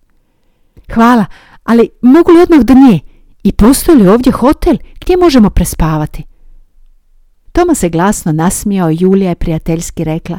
Hvala, 0.95 1.25
ali 1.64 1.88
mogu 2.02 2.33
li 2.33 2.42
odmah 2.42 2.61
do 2.61 2.75
nje? 2.75 3.00
I 3.42 3.52
postoji 3.52 3.99
li 3.99 4.09
ovdje 4.09 4.33
hotel 4.33 4.76
gdje 5.00 5.16
možemo 5.16 5.50
prespavati? 5.50 6.25
Toma 7.52 7.75
se 7.75 7.88
glasno 7.88 8.33
nasmijao 8.33 8.90
i 8.90 8.97
Julija 9.00 9.28
je 9.28 9.35
prijateljski 9.35 10.04
rekla 10.04 10.38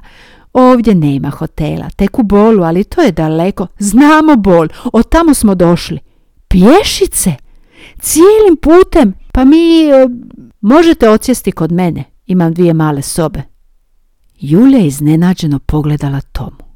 Ovdje 0.54 0.96
nema 0.96 1.30
hotela, 1.30 1.90
tek 1.90 2.20
u 2.20 2.24
bolu, 2.24 2.64
ali 2.64 2.84
to 2.84 3.02
je 3.02 3.12
daleko. 3.12 3.68
Znamo 3.80 4.36
bol, 4.36 4.68
od 4.94 5.10
tamo 5.10 5.34
smo 5.34 5.56
došli. 5.56 6.00
Pješice? 6.48 7.34
Cijelim 8.00 8.58
putem? 8.62 9.14
Pa 9.34 9.46
mi... 9.46 9.90
E, 9.90 10.08
možete 10.62 11.10
odsjesti 11.10 11.52
kod 11.52 11.72
mene, 11.72 12.04
imam 12.26 12.54
dvije 12.54 12.74
male 12.74 13.02
sobe. 13.02 13.44
Julija 14.40 14.86
iznenađeno 14.86 15.60
pogledala 15.60 16.22
Tomu. 16.22 16.70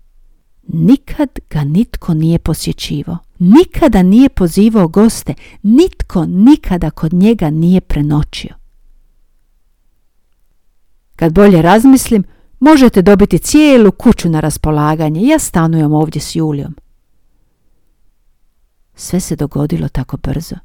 Nikad 0.68 1.30
ga 1.50 1.64
nitko 1.64 2.14
nije 2.14 2.40
posjećivao, 2.40 3.18
nikada 3.40 4.04
nije 4.04 4.30
pozivao 4.30 4.88
goste, 4.88 5.34
nitko 5.64 6.26
nikada 6.26 6.90
kod 6.90 7.14
njega 7.14 7.50
nije 7.50 7.82
prenoćio. 7.82 8.56
Kad 11.16 11.34
bolje 11.34 11.62
razmislim, 11.62 12.24
možete 12.60 13.02
dobiti 13.02 13.40
cijelu 13.40 13.92
kuću 13.92 14.30
na 14.30 14.40
raspolaganje. 14.40 15.22
Ja 15.22 15.40
stanujem 15.40 15.94
ovdje 15.94 16.22
s 16.22 16.36
Julijom. 16.36 16.76
Sve 18.96 19.20
se 19.20 19.36
dogodilo 19.36 19.88
tako 19.90 20.18
brzo. 20.18 20.56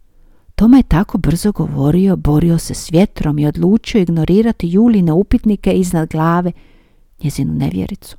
Toma 0.54 0.76
je 0.76 0.82
tako 0.82 1.18
brzo 1.18 1.52
govorio, 1.52 2.16
borio 2.16 2.58
se 2.58 2.74
s 2.74 2.92
vjetrom 2.92 3.38
i 3.38 3.46
odlučio 3.46 4.00
ignorirati 4.00 4.68
Juline 4.70 5.12
upitnike 5.12 5.72
iznad 5.72 6.08
glave 6.08 6.52
njezinu 7.22 7.54
nevjericu. 7.54 8.16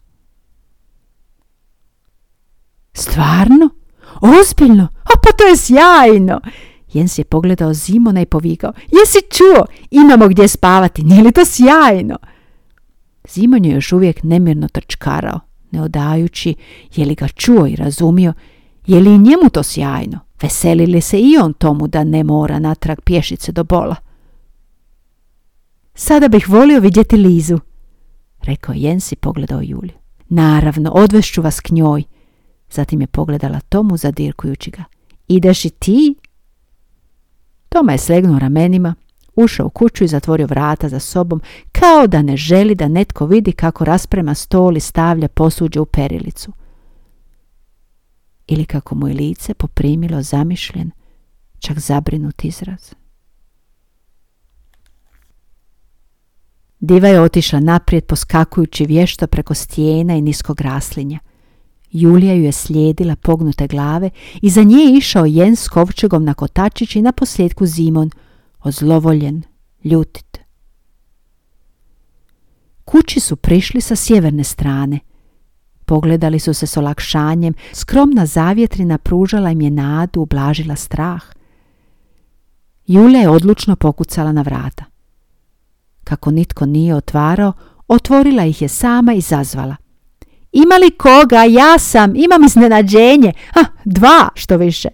Stvarno? 2.94 3.70
Ozbiljno? 4.22 4.84
A 4.84 5.14
pa 5.24 5.32
to 5.38 5.44
je 5.44 5.58
sjajno! 5.58 6.40
Jens 6.94 7.18
je 7.18 7.24
pogledao 7.24 7.74
Zimona 7.74 8.22
i 8.22 8.26
povikao, 8.26 8.74
jesi 8.92 9.20
čuo, 9.32 9.66
imamo 9.92 10.28
gdje 10.28 10.48
spavati, 10.48 11.04
nije 11.04 11.24
li 11.24 11.32
to 11.32 11.46
sjajno? 11.46 12.18
Zimon 13.30 13.66
je 13.66 13.72
još 13.72 13.92
uvijek 13.92 14.24
nemirno 14.24 14.68
trčkarao, 14.68 15.40
ne 15.72 15.82
odajući 15.82 16.56
je 16.96 17.06
li 17.06 17.16
ga 17.16 17.28
čuo 17.28 17.68
i 17.68 17.76
razumio, 17.76 18.34
je 18.88 19.00
li 19.00 19.16
i 19.16 19.18
njemu 19.18 19.50
to 19.54 19.64
sjajno, 19.64 20.20
veseli 20.42 20.86
li 20.86 21.02
se 21.02 21.20
i 21.20 21.38
on 21.38 21.54
tomu 21.54 21.88
da 21.88 22.04
ne 22.04 22.24
mora 22.24 22.60
natrag 22.60 23.02
pješice 23.02 23.52
do 23.52 23.64
bola. 23.64 23.96
Sada 25.96 26.28
bih 26.28 26.50
volio 26.50 26.80
vidjeti 26.80 27.18
Lizu, 27.18 27.60
rekao 28.42 28.76
Jens 28.78 29.12
i 29.12 29.16
pogledao 29.16 29.62
Juliju. 29.62 29.98
Naravno, 30.30 30.92
odvešću 30.92 31.42
vas 31.42 31.60
k 31.60 31.70
njoj. 31.70 32.04
Zatim 32.72 33.02
je 33.02 33.08
pogledala 33.08 33.60
Tomu 33.60 33.98
zadirkujući 33.98 34.72
ga. 34.72 34.84
Ideš 35.28 35.66
i 35.66 35.70
ti? 35.70 36.16
Toma 37.70 37.92
je 37.92 37.98
slegnuo 37.98 38.40
ramenima, 38.40 38.96
ušao 39.36 39.66
u 39.66 39.70
kuću 39.70 40.04
i 40.04 40.08
zatvorio 40.08 40.48
vrata 40.48 40.90
za 40.90 41.00
sobom, 41.00 41.42
kao 41.72 42.08
da 42.08 42.22
ne 42.22 42.38
želi 42.38 42.76
da 42.76 42.88
netko 42.88 43.26
vidi 43.26 43.52
kako 43.52 43.86
rasprema 43.86 44.34
stol 44.34 44.78
i 44.78 44.80
stavlja 44.80 45.28
posuđe 45.28 45.80
u 45.80 45.86
perilicu. 45.86 46.52
Ili 48.48 48.66
kako 48.66 48.96
mu 48.96 49.08
je 49.08 49.14
lice 49.14 49.54
poprimilo 49.54 50.22
zamišljen, 50.22 50.92
čak 51.60 51.80
zabrinut 51.80 52.46
izraz. 52.46 52.94
Diva 56.80 57.08
je 57.08 57.22
otišla 57.22 57.60
naprijed 57.60 58.06
poskakujući 58.06 58.86
vješto 58.86 59.28
preko 59.28 59.54
stijena 59.54 60.16
i 60.16 60.22
niskog 60.22 60.62
raslinja. 60.62 61.20
Julija 61.92 62.34
ju 62.34 62.44
je 62.44 62.52
slijedila 62.52 63.16
pognute 63.16 63.68
glave 63.68 64.10
i 64.42 64.50
za 64.50 64.64
nje 64.64 64.78
je 64.78 64.98
išao 64.98 65.26
Jens 65.26 65.64
s 65.64 65.68
kovčegom 65.68 66.26
na 66.26 66.34
kotačić 66.34 66.96
i 66.96 67.02
na 67.02 67.12
posljedku 67.12 67.66
Zimon, 67.66 68.10
ozlovoljen, 68.64 69.44
ljutit. 69.84 70.38
Kući 72.86 73.20
su 73.20 73.36
prišli 73.36 73.82
sa 73.82 73.96
sjeverne 73.96 74.44
strane. 74.44 75.00
Pogledali 75.86 76.40
su 76.40 76.54
se 76.54 76.68
s 76.68 76.78
olakšanjem, 76.78 77.54
skromna 77.74 78.26
zavjetrina 78.26 78.98
pružala 78.98 79.52
im 79.52 79.62
je 79.62 79.70
nadu, 79.70 80.22
ublažila 80.22 80.76
strah. 80.76 81.24
Julija 82.88 83.22
je 83.22 83.30
odlučno 83.30 83.76
pokucala 83.76 84.32
na 84.32 84.42
vrata. 84.42 84.89
Kako 86.10 86.32
nitko 86.32 86.66
nije 86.66 86.96
otvarao, 86.96 87.54
otvorila 87.88 88.46
ih 88.46 88.62
je 88.62 88.68
sama 88.68 89.14
i 89.14 89.22
zazvala. 89.22 89.76
Ima 90.52 90.76
li 90.76 90.92
koga? 90.92 91.44
Ja 91.44 91.80
sam, 91.80 92.16
imam 92.16 92.44
iznenađenje. 92.44 93.34
Ah, 93.56 93.66
dva, 93.86 94.30
što 94.36 94.58
više. 94.58 94.90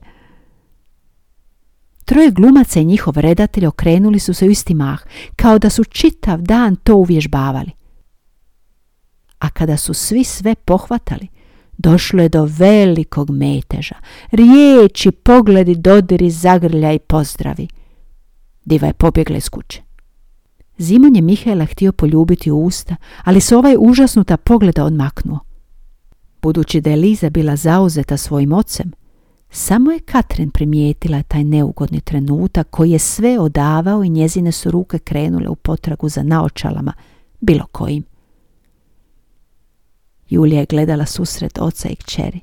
Troje 2.05 2.31
glumaca 2.31 2.79
i 2.79 2.86
njihov 2.86 3.17
redatelj 3.17 3.65
okrenuli 3.65 4.19
su 4.19 4.34
se 4.34 4.45
u 4.45 4.50
isti 4.50 4.74
mah, 4.74 5.00
kao 5.36 5.60
da 5.60 5.69
su 5.69 5.84
čitav 5.84 6.41
dan 6.41 6.75
to 6.75 6.95
uvježbavali. 6.95 7.72
A 9.39 9.50
kada 9.50 9.77
su 9.77 9.93
svi 9.93 10.24
sve 10.24 10.55
pohvatali, 10.55 11.27
došlo 11.77 12.22
je 12.22 12.29
do 12.29 12.48
velikog 12.57 13.29
meteža. 13.29 13.95
Riječi, 14.31 15.12
pogledi, 15.12 15.75
dodiri, 15.75 16.29
zagrlja 16.29 16.93
i 16.93 17.00
pozdravi. 17.00 17.67
Diva 18.65 18.88
je 18.88 18.93
pobjegla 18.93 19.38
iz 19.38 19.50
kuće. 19.50 19.85
Zimon 20.77 21.15
je 21.15 21.22
Mihaela 21.22 21.65
htio 21.65 21.91
poljubiti 21.91 22.51
u 22.51 22.59
usta, 22.59 22.96
ali 23.24 23.42
se 23.42 23.57
ovaj 23.57 23.75
užasnuta 23.79 24.38
pogleda 24.38 24.85
odmaknuo. 24.85 25.40
Budući 26.42 26.81
da 26.81 26.90
je 26.90 26.96
Liza 26.96 27.29
bila 27.29 27.55
zauzeta 27.55 28.18
svojim 28.18 28.53
ocem, 28.53 28.92
samo 29.50 29.92
je 29.92 30.00
Katrin 30.00 30.50
primijetila 30.51 31.24
taj 31.24 31.44
neugodni 31.44 32.01
trenutak 32.01 32.70
koji 32.70 32.92
je 32.92 33.00
sve 33.00 33.40
odavao 33.40 34.03
i 34.03 34.09
njezine 34.09 34.51
su 34.51 34.72
ruke 34.72 35.00
krenule 35.00 35.50
u 35.50 35.55
potragu 35.55 36.09
za 36.09 36.24
naočalama, 36.24 36.94
bilo 37.40 37.66
kojim. 37.72 38.03
Julija 40.29 40.59
je 40.59 40.66
gledala 40.66 41.05
susret 41.05 41.57
oca 41.57 41.90
i 41.90 41.96
kćeri. 41.96 42.40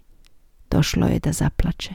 Došlo 0.71 1.07
je 1.07 1.19
da 1.19 1.33
zaplače. 1.33 1.95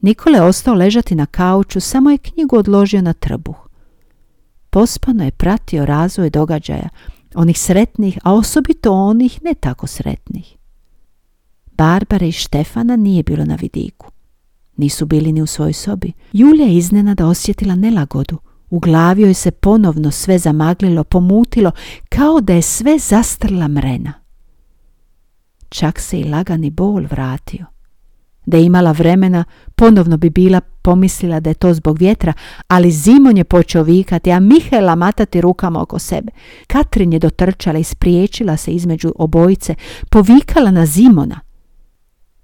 Nikola 0.00 0.36
je 0.36 0.42
ostao 0.42 0.74
ležati 0.74 1.14
na 1.14 1.26
kauču, 1.26 1.80
samo 1.80 2.10
je 2.10 2.18
knjigu 2.18 2.56
odložio 2.56 3.02
na 3.02 3.12
trbuh. 3.12 3.69
Pospano 4.70 5.24
je 5.24 5.30
pratio 5.30 5.86
razvoj 5.86 6.30
događaja, 6.30 6.88
onih 7.34 7.58
sretnih, 7.58 8.18
a 8.22 8.34
osobito 8.34 8.92
onih 8.92 9.42
ne 9.42 9.54
tako 9.54 9.86
sretnih. 9.86 10.56
Barbara 11.72 12.26
i 12.26 12.32
Štefana 12.32 12.96
nije 12.96 13.22
bilo 13.22 13.44
na 13.44 13.54
vidiku. 13.54 14.10
Nisu 14.76 15.06
bili 15.06 15.32
ni 15.32 15.42
u 15.42 15.46
svojoj 15.46 15.72
sobi. 15.72 16.12
Julija 16.32 16.66
je 16.66 16.76
iznenada 16.76 17.26
osjetila 17.26 17.74
nelagodu. 17.74 18.38
U 18.70 18.78
glavi 18.78 19.22
joj 19.22 19.34
se 19.34 19.50
ponovno 19.50 20.10
sve 20.10 20.38
zamaglilo, 20.38 21.04
pomutilo, 21.04 21.70
kao 22.08 22.40
da 22.40 22.52
je 22.52 22.62
sve 22.62 22.98
zastrla 22.98 23.68
mrena. 23.68 24.12
Čak 25.68 26.00
se 26.00 26.20
i 26.20 26.24
lagani 26.24 26.70
bol 26.70 27.06
vratio. 27.10 27.66
Da 28.46 28.56
je 28.56 28.64
imala 28.64 28.92
vremena, 28.92 29.44
ponovno 29.74 30.16
bi 30.16 30.30
bila 30.30 30.60
pomislila 30.60 31.40
da 31.40 31.50
je 31.50 31.54
to 31.54 31.74
zbog 31.74 31.98
vjetra, 31.98 32.32
ali 32.68 32.90
Zimon 32.90 33.36
je 33.36 33.44
počeo 33.44 33.82
vikati, 33.82 34.30
a 34.30 34.40
Mihela 34.40 34.94
matati 34.94 35.40
rukama 35.40 35.82
oko 35.82 35.98
sebe. 35.98 36.32
Katrin 36.66 37.12
je 37.12 37.18
dotrčala 37.18 37.78
i 37.78 37.84
spriječila 37.84 38.56
se 38.56 38.72
između 38.72 39.12
obojice, 39.16 39.74
povikala 40.10 40.70
na 40.70 40.86
Zimona. 40.86 41.40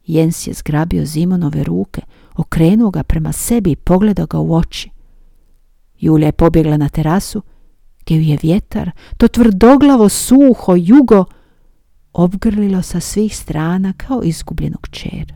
Jens 0.06 0.46
je 0.46 0.52
zgrabio 0.52 1.04
Zimonove 1.04 1.64
ruke, 1.64 2.00
okrenuo 2.36 2.90
ga 2.90 3.02
prema 3.02 3.32
sebi 3.32 3.70
i 3.70 3.76
pogledao 3.76 4.26
ga 4.26 4.38
u 4.38 4.54
oči. 4.54 4.90
Julija 5.98 6.28
je 6.28 6.32
pobjegla 6.32 6.76
na 6.76 6.88
terasu, 6.88 7.42
gdje 8.00 8.16
ju 8.16 8.22
je 8.22 8.38
vjetar, 8.42 8.90
to 9.16 9.28
tvrdoglavo 9.28 10.08
suho 10.08 10.76
jugo, 10.76 11.24
obgrlilo 12.12 12.82
sa 12.82 13.00
svih 13.00 13.36
strana 13.36 13.92
kao 13.96 14.22
izgubljenog 14.24 14.88
čera. 14.90 15.35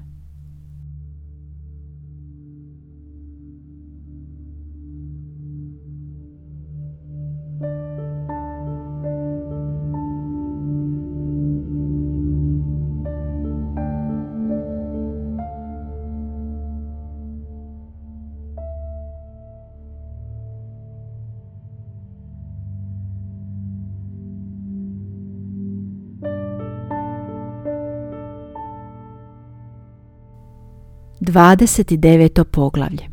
29. 31.31 32.45
poglavlje 32.45 33.05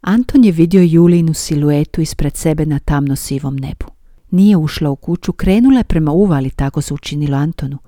Anton 0.00 0.44
je 0.44 0.52
vidio 0.52 0.82
Julinu 0.82 1.34
siluetu 1.34 2.00
ispred 2.00 2.36
sebe 2.36 2.66
na 2.66 2.78
tamno 2.78 3.16
sivom 3.16 3.56
nebu. 3.56 3.86
Nije 4.30 4.56
ušla 4.56 4.90
u 4.90 4.96
kuću, 4.96 5.32
krenula 5.32 5.78
je 5.78 5.84
prema 5.84 6.12
uvali, 6.12 6.50
tako 6.50 6.80
se 6.80 6.94
učinilo 6.94 7.36
Antonu. 7.36 7.78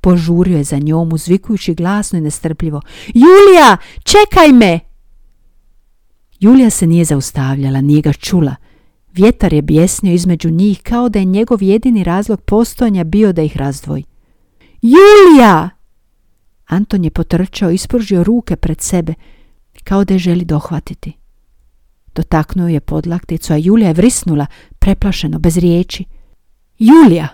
Požurio 0.00 0.58
je 0.58 0.64
za 0.64 0.78
njom, 0.78 1.12
uzvikujući 1.12 1.74
glasno 1.74 2.18
i 2.18 2.22
nestrpljivo. 2.22 2.80
Julija, 3.06 3.76
čekaj 4.04 4.52
me! 4.52 4.80
Julija 6.40 6.70
se 6.70 6.86
nije 6.86 7.04
zaustavljala, 7.04 7.80
nije 7.80 8.02
ga 8.02 8.12
čula. 8.12 8.54
Vjetar 9.12 9.52
je 9.52 9.62
bjesnio 9.62 10.12
između 10.12 10.50
njih 10.50 10.82
kao 10.82 11.08
da 11.08 11.18
je 11.18 11.24
njegov 11.24 11.62
jedini 11.62 12.04
razlog 12.04 12.40
postojanja 12.40 13.04
bio 13.04 13.32
da 13.32 13.42
ih 13.42 13.56
razdvoji. 13.56 14.04
Julija! 14.82 15.70
Anton 16.74 17.04
je 17.04 17.10
potrčao, 17.10 17.70
ispružio 17.70 18.24
ruke 18.24 18.56
pred 18.56 18.80
sebe, 18.80 19.14
kao 19.84 20.04
da 20.04 20.14
je 20.14 20.18
želi 20.18 20.44
dohvatiti. 20.44 21.12
Dotaknuo 22.14 22.68
je 22.68 22.80
podlakticu, 22.80 23.52
a 23.52 23.56
Julija 23.56 23.88
je 23.88 23.94
vrisnula, 23.94 24.46
preplašeno, 24.78 25.38
bez 25.38 25.56
riječi. 25.56 26.04
Julija! 26.78 27.28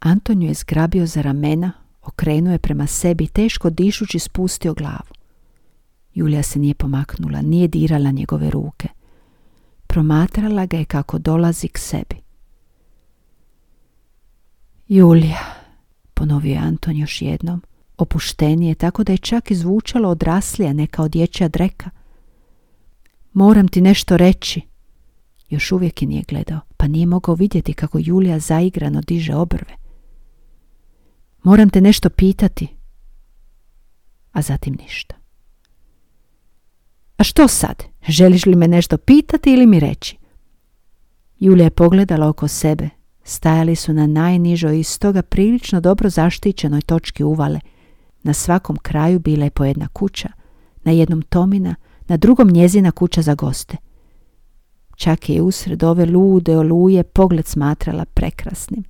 Anton 0.00 0.42
ju 0.42 0.48
je 0.48 0.54
zgrabio 0.54 1.06
za 1.06 1.22
ramena, 1.22 1.72
okrenuo 2.02 2.52
je 2.52 2.58
prema 2.58 2.86
sebi, 2.86 3.26
teško 3.26 3.70
dišući 3.70 4.18
spustio 4.18 4.74
glavu. 4.74 5.14
Julija 6.14 6.42
se 6.42 6.58
nije 6.58 6.74
pomaknula, 6.74 7.42
nije 7.42 7.68
dirala 7.68 8.10
njegove 8.10 8.50
ruke. 8.50 8.88
Promatrala 9.86 10.66
ga 10.66 10.76
je 10.76 10.84
kako 10.84 11.18
dolazi 11.18 11.68
k 11.68 11.78
sebi. 11.78 12.16
Julija, 14.88 15.40
ponovio 16.14 16.52
je 16.52 16.58
Anton 16.58 16.96
još 16.96 17.22
jednom, 17.22 17.62
opuštenije, 17.98 18.74
tako 18.74 19.04
da 19.04 19.12
je 19.12 19.18
čak 19.18 19.50
izvučalo 19.50 20.08
odraslija 20.08 20.72
neka 20.72 21.02
od 21.02 21.10
dječja 21.10 21.48
dreka. 21.48 21.90
Moram 23.32 23.68
ti 23.68 23.80
nešto 23.80 24.16
reći. 24.16 24.60
Još 25.48 25.72
uvijek 25.72 26.02
je 26.02 26.08
nije 26.08 26.22
gledao, 26.28 26.60
pa 26.76 26.86
nije 26.86 27.06
mogao 27.06 27.34
vidjeti 27.34 27.72
kako 27.72 27.98
Julija 28.00 28.38
zaigrano 28.38 29.00
diže 29.00 29.34
obrve. 29.34 29.76
Moram 31.42 31.70
te 31.70 31.80
nešto 31.80 32.10
pitati. 32.10 32.68
a 34.32 34.42
zatim 34.42 34.76
ništa. 34.82 35.14
A 37.16 37.24
što 37.24 37.48
sad? 37.48 37.84
Želiš 38.08 38.46
li 38.46 38.56
me 38.56 38.68
nešto 38.68 38.98
pitati 38.98 39.52
ili 39.52 39.66
mi 39.66 39.80
reći? 39.80 40.16
Julija 41.38 41.64
je 41.64 41.70
pogledala 41.70 42.28
oko 42.28 42.48
sebe. 42.48 42.88
Stajali 43.24 43.76
su 43.76 43.92
na 43.92 44.06
najnižoj 44.06 44.80
i 44.80 44.84
stoga 44.84 45.22
prilično 45.22 45.80
dobro 45.80 46.10
zaštićenoj 46.10 46.80
točki 46.80 47.24
uvale. 47.24 47.60
Na 48.28 48.34
svakom 48.34 48.76
kraju 48.76 49.18
bila 49.18 49.44
je 49.44 49.50
po 49.50 49.64
jedna 49.64 49.88
kuća, 49.88 50.28
na 50.84 50.92
jednom 50.92 51.22
Tomina, 51.22 51.74
na 52.08 52.16
drugom 52.16 52.48
njezina 52.48 52.90
kuća 52.90 53.22
za 53.22 53.34
goste. 53.34 53.76
Čak 54.96 55.28
je 55.28 55.42
usred 55.42 55.82
ove 55.82 56.06
lude 56.06 56.56
oluje 56.58 57.02
pogled 57.02 57.46
smatrala 57.46 58.04
prekrasnim. 58.04 58.84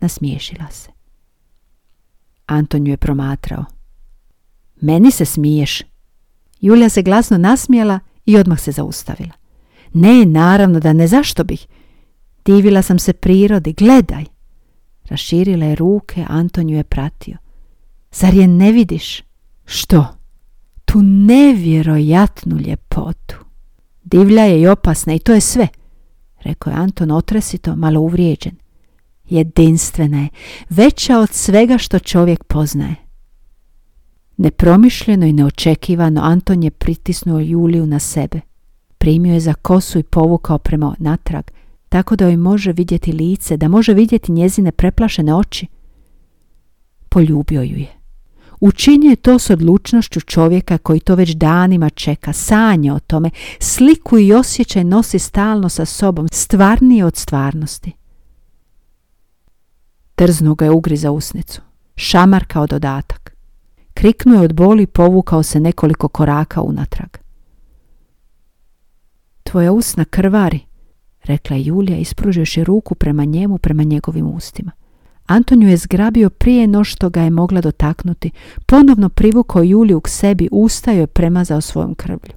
Nasmiješila 0.00 0.66
se. 0.70 0.90
Anton 2.46 2.86
ju 2.86 2.92
je 2.92 2.96
promatrao. 2.96 3.64
Meni 4.80 5.10
se 5.10 5.24
smiješ. 5.24 5.82
Julija 6.60 6.88
se 6.88 7.02
glasno 7.02 7.38
nasmijala 7.38 8.00
i 8.24 8.36
odmah 8.36 8.60
se 8.60 8.72
zaustavila. 8.72 9.32
Ne, 9.92 10.24
naravno 10.24 10.80
da 10.80 10.92
ne, 10.92 11.06
zašto 11.06 11.44
bih? 11.44 11.66
Divila 12.44 12.82
sam 12.82 12.98
se 12.98 13.12
prirodi, 13.12 13.72
gledaj. 13.72 14.24
Raširila 15.04 15.66
je 15.66 15.74
ruke, 15.74 16.24
Anton 16.28 16.70
ju 16.70 16.76
je 16.76 16.84
pratio. 16.84 17.45
Zar 18.12 18.34
je 18.34 18.46
ne 18.46 18.72
vidiš? 18.72 19.22
Što? 19.64 20.06
Tu 20.84 21.02
nevjerojatnu 21.02 22.56
ljepotu. 22.56 23.36
Divlja 24.04 24.42
je 24.42 24.60
i 24.60 24.66
opasna 24.66 25.14
i 25.14 25.18
to 25.18 25.32
je 25.32 25.40
sve, 25.40 25.68
rekao 26.42 26.70
je 26.70 26.76
Anton 26.76 27.10
otresito, 27.10 27.76
malo 27.76 28.00
uvrijeđen. 28.00 28.52
Jedinstvena 29.28 30.20
je, 30.20 30.28
veća 30.70 31.18
od 31.18 31.30
svega 31.30 31.78
što 31.78 31.98
čovjek 31.98 32.44
poznaje. 32.44 32.94
Nepromišljeno 34.36 35.26
i 35.26 35.32
neočekivano 35.32 36.20
Anton 36.24 36.62
je 36.62 36.70
pritisnuo 36.70 37.40
Juliju 37.40 37.86
na 37.86 37.98
sebe. 37.98 38.40
Primio 38.98 39.34
je 39.34 39.40
za 39.40 39.54
kosu 39.54 39.98
i 39.98 40.02
povukao 40.02 40.58
prema 40.58 40.94
natrag, 40.98 41.44
tako 41.88 42.16
da 42.16 42.24
joj 42.24 42.36
može 42.36 42.72
vidjeti 42.72 43.12
lice, 43.12 43.56
da 43.56 43.68
može 43.68 43.94
vidjeti 43.94 44.32
njezine 44.32 44.72
preplašene 44.72 45.34
oči. 45.34 45.66
Poljubio 47.16 47.62
ju 47.62 47.78
je. 47.78 47.96
Učinio 48.60 49.10
je 49.10 49.16
to 49.16 49.38
s 49.38 49.50
odlučnošću 49.50 50.20
čovjeka 50.20 50.78
koji 50.78 51.00
to 51.00 51.14
već 51.14 51.30
danima 51.30 51.90
čeka, 51.90 52.32
sanja 52.32 52.94
o 52.94 52.98
tome, 52.98 53.30
sliku 53.60 54.18
i 54.18 54.32
osjećaj 54.32 54.84
nosi 54.84 55.18
stalno 55.18 55.68
sa 55.68 55.84
sobom, 55.84 56.28
stvarnije 56.32 57.04
od 57.04 57.16
stvarnosti. 57.16 57.92
Trznuo 60.14 60.54
ga 60.54 60.64
je 60.64 60.70
ugriza 60.70 61.10
usnicu, 61.10 61.60
šamar 61.94 62.44
kao 62.48 62.66
dodatak. 62.66 63.36
Kriknuo 63.94 64.34
je 64.34 64.44
od 64.44 64.52
boli 64.52 64.82
i 64.82 64.86
povukao 64.86 65.42
se 65.42 65.60
nekoliko 65.60 66.08
koraka 66.08 66.62
unatrag. 66.62 67.10
Tvoja 69.42 69.72
usna 69.72 70.04
krvari, 70.04 70.60
rekla 71.24 71.56
je 71.56 71.64
Julija 71.64 71.98
ispruživši 71.98 72.64
ruku 72.64 72.94
prema 72.94 73.24
njemu, 73.24 73.58
prema 73.58 73.82
njegovim 73.82 74.26
ustima. 74.26 74.72
Anton 75.26 75.62
je 75.62 75.76
zgrabio 75.76 76.30
prije 76.30 76.66
no 76.66 76.84
što 76.84 77.10
ga 77.10 77.22
je 77.22 77.30
mogla 77.30 77.60
dotaknuti, 77.60 78.30
ponovno 78.66 79.08
privukao 79.08 79.62
Juliju 79.62 80.00
k 80.00 80.08
sebi, 80.08 80.48
ustajo 80.52 81.00
je 81.00 81.06
premazao 81.06 81.60
svojom 81.60 81.94
krvlju. 81.94 82.32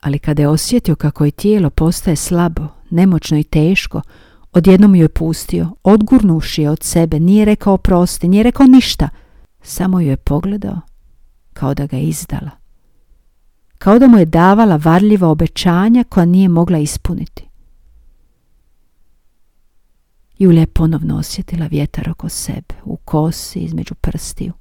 Ali 0.00 0.18
kada 0.18 0.42
je 0.42 0.48
osjetio 0.48 0.96
kako 0.96 1.24
je 1.24 1.30
tijelo 1.30 1.70
postaje 1.70 2.16
slabo, 2.16 2.66
nemoćno 2.90 3.38
i 3.38 3.44
teško, 3.44 4.00
odjednom 4.52 4.94
ju 4.94 5.02
je 5.02 5.08
pustio, 5.08 5.68
odgurnuši 5.82 6.62
je 6.62 6.70
od 6.70 6.82
sebe, 6.82 7.20
nije 7.20 7.44
rekao 7.44 7.76
prosti, 7.76 8.28
nije 8.28 8.42
rekao 8.42 8.66
ništa, 8.66 9.08
samo 9.62 10.00
ju 10.00 10.08
je 10.08 10.16
pogledao 10.16 10.80
kao 11.52 11.74
da 11.74 11.86
ga 11.86 11.96
je 11.96 12.02
izdala. 12.02 12.50
Kao 13.78 13.98
da 13.98 14.06
mu 14.06 14.18
je 14.18 14.24
davala 14.24 14.76
varljiva 14.76 15.28
obećanja 15.28 16.04
koja 16.04 16.26
nije 16.26 16.48
mogla 16.48 16.78
ispuniti. 16.78 17.47
Julija 20.38 20.60
je 20.60 20.66
ponovno 20.66 21.18
osjetila 21.18 21.66
vjetar 21.66 22.10
oko 22.10 22.28
sebe, 22.28 22.74
u 22.84 22.96
kosi, 22.96 23.58
između 23.58 23.94
prstiju. 23.94 24.52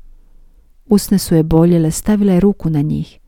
Usne 0.85 1.17
su 1.17 1.35
je 1.35 1.43
boljele, 1.43 1.91
stavila 1.91 2.33
je 2.33 2.39
ruku 2.39 2.69
na 2.69 2.81
njih. 2.81 3.19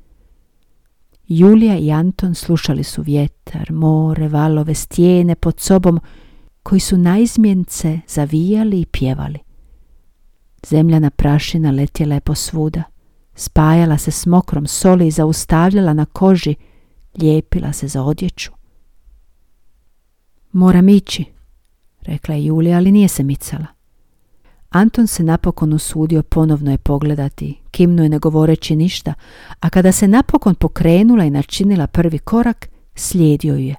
Julija 1.28 1.78
i 1.78 1.92
Anton 1.92 2.36
slušali 2.36 2.84
su 2.84 3.02
vjetar, 3.02 3.72
more, 3.72 4.28
valove, 4.28 4.74
stijene 4.74 5.36
pod 5.36 5.60
sobom, 5.60 6.00
koji 6.64 6.80
su 6.80 6.98
naizmjence 6.98 8.00
zavijali 8.08 8.82
i 8.82 8.86
pjevali. 8.86 9.40
Zemljana 10.68 11.10
prašina 11.10 11.72
letjela 11.72 12.16
je 12.16 12.22
posvuda, 12.22 12.84
spajala 13.36 13.98
se 13.98 14.12
s 14.12 14.26
mokrom 14.26 14.68
soli 14.68 15.08
i 15.08 15.12
zaustavljala 15.12 15.94
na 15.94 16.06
koži, 16.06 16.56
lijepila 17.22 17.74
se 17.74 17.88
za 17.88 18.04
odjeću. 18.04 18.52
Moram 20.52 20.90
ići, 20.90 21.26
rekla 22.02 22.36
je 22.36 22.46
Julija, 22.46 22.78
ali 22.78 22.92
nije 22.92 23.08
se 23.08 23.24
micala. 23.24 23.66
Anton 24.70 25.08
se 25.08 25.24
napokon 25.24 25.74
usudio 25.74 26.24
ponovno 26.24 26.72
je 26.72 26.78
pogledati, 26.78 27.60
kimnu 27.72 28.04
je 28.04 28.10
ne 28.10 28.20
govoreći 28.20 28.76
ništa, 28.76 29.14
a 29.60 29.70
kada 29.70 29.92
se 29.92 30.08
napokon 30.08 30.56
pokrenula 30.56 31.26
i 31.26 31.30
načinila 31.30 31.88
prvi 31.88 32.20
korak, 32.20 32.70
slijedio 32.96 33.56
je. 33.56 33.76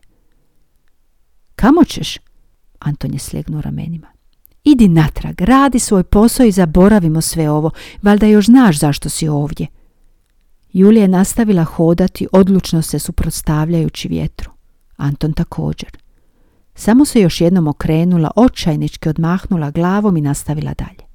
Kamo 1.57 1.85
ćeš? 1.85 2.19
Anton 2.79 3.13
je 3.13 3.19
slegnuo 3.19 3.61
ramenima. 3.61 4.07
Idi 4.65 4.89
natrag, 4.89 5.41
radi 5.41 5.79
svoj 5.79 6.03
posao 6.05 6.47
i 6.47 6.53
zaboravimo 6.53 7.21
sve 7.21 7.51
ovo, 7.51 7.71
valjda 8.03 8.27
još 8.27 8.47
znaš 8.47 8.79
zašto 8.79 9.09
si 9.09 9.29
ovdje. 9.29 9.67
Julija 10.73 11.03
je 11.03 11.09
nastavila 11.09 11.65
hodati, 11.65 12.27
odlučno 12.33 12.83
se 12.83 12.99
suprotstavljajući 12.99 14.09
vjetru. 14.09 14.51
Anton 14.97 15.33
također. 15.33 16.00
Samo 16.81 17.05
se 17.05 17.21
još 17.21 17.41
jednom 17.41 17.69
okrenula, 17.69 18.31
očajnički 18.37 19.09
odmahnula 19.09 19.71
glavom 19.71 20.17
i 20.17 20.21
nastavila 20.21 20.75
dalje. 20.75 21.07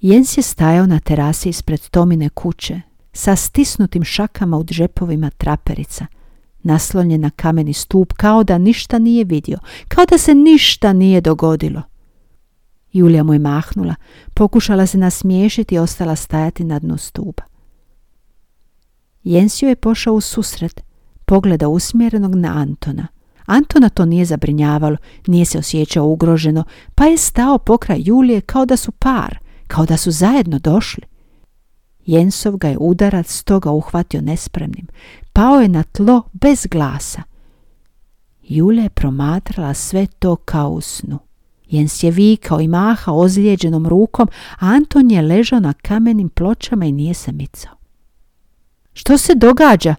Jens 0.00 0.36
je 0.36 0.42
stajao 0.42 0.86
na 0.86 1.00
terasi 1.00 1.48
ispred 1.48 1.88
Tomine 1.88 2.28
kuće, 2.28 2.80
sa 3.12 3.36
stisnutim 3.36 4.04
šakama 4.04 4.58
u 4.58 4.64
džepovima 4.64 5.30
traperica, 5.30 6.06
naslonjen 6.62 7.20
na 7.20 7.30
kameni 7.30 7.72
stup 7.72 8.12
kao 8.12 8.44
da 8.44 8.58
ništa 8.58 8.98
nije 8.98 9.24
vidio, 9.24 9.58
kao 9.88 10.04
da 10.04 10.18
se 10.18 10.34
ništa 10.34 10.92
nije 10.92 11.20
dogodilo. 11.20 11.82
Julija 12.92 13.22
mu 13.22 13.32
je 13.32 13.38
mahnula, 13.38 13.94
pokušala 14.34 14.86
se 14.86 14.98
nasmiješiti 14.98 15.74
i 15.74 15.78
ostala 15.78 16.16
stajati 16.16 16.64
na 16.64 16.78
dnu 16.78 16.96
stupa. 16.96 17.42
Jens 19.22 19.62
je 19.62 19.76
pošao 19.76 20.14
u 20.14 20.20
susret, 20.20 20.84
pogleda 21.24 21.68
usmjerenog 21.68 22.34
na 22.34 22.48
Antona. 22.56 23.17
Antona 23.48 23.88
to 23.88 24.04
nije 24.04 24.24
zabrinjavalo, 24.24 24.96
nije 25.26 25.44
se 25.44 25.58
osjećao 25.58 26.06
ugroženo, 26.06 26.64
pa 26.94 27.04
je 27.04 27.16
stao 27.16 27.58
pokraj 27.58 28.02
Julije 28.04 28.40
kao 28.40 28.66
da 28.66 28.76
su 28.76 28.92
par, 28.92 29.38
kao 29.66 29.86
da 29.86 29.96
su 29.96 30.10
zajedno 30.10 30.58
došli. 30.58 31.02
Jensov 32.06 32.56
ga 32.56 32.68
je 32.68 32.78
udarac 32.80 33.32
stoga 33.32 33.70
uhvatio 33.70 34.20
nespremnim. 34.20 34.86
Pao 35.32 35.60
je 35.60 35.68
na 35.68 35.82
tlo 35.82 36.22
bez 36.32 36.66
glasa. 36.70 37.22
Julija 38.42 38.82
je 38.82 38.90
promatrala 38.90 39.74
sve 39.74 40.06
to 40.06 40.36
kao 40.36 40.70
u 40.70 40.80
snu. 40.80 41.18
Jens 41.70 42.02
je 42.02 42.10
vikao 42.10 42.60
i 42.60 42.68
mahao 42.68 43.18
ozlijeđenom 43.18 43.86
rukom, 43.86 44.28
a 44.58 44.66
Anton 44.66 45.10
je 45.10 45.22
ležao 45.22 45.60
na 45.60 45.72
kamenim 45.72 46.28
pločama 46.28 46.86
i 46.86 46.92
nije 46.92 47.14
se 47.14 47.32
micao. 47.32 47.72
Što 48.92 49.18
se 49.18 49.34
događa? 49.34 49.94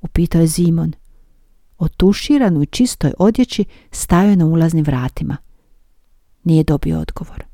upitao 0.00 0.40
je 0.40 0.46
Zimon 0.46 0.92
otuširan 1.78 2.56
u 2.56 2.66
čistoj 2.66 3.12
odjeći 3.18 3.64
stajao 3.90 4.36
na 4.36 4.46
ulaznim 4.46 4.84
vratima. 4.84 5.36
Nije 6.44 6.64
dobio 6.64 7.00
odgovor. 7.00 7.44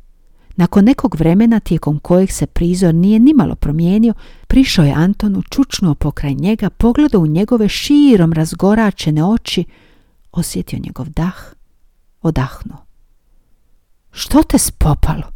Nakon 0.57 0.85
nekog 0.85 1.15
vremena 1.19 1.61
tijekom 1.61 1.99
kojeg 1.99 2.31
se 2.31 2.47
prizor 2.47 2.95
nije 2.95 3.19
nimalo 3.19 3.55
promijenio, 3.55 4.15
prišao 4.47 4.85
je 4.85 4.93
Antonu, 4.93 5.43
čučnuo 5.43 5.95
pokraj 5.95 6.35
njega, 6.35 6.71
pogledao 6.71 7.21
u 7.21 7.27
njegove 7.27 7.69
širom 7.69 8.33
razgoračene 8.33 9.25
oči, 9.25 9.65
osjetio 10.33 10.79
njegov 10.79 11.09
dah, 11.09 11.55
odahnuo. 12.23 12.85
Što 14.11 14.43
te 14.43 14.59
spopalo? 14.59 15.33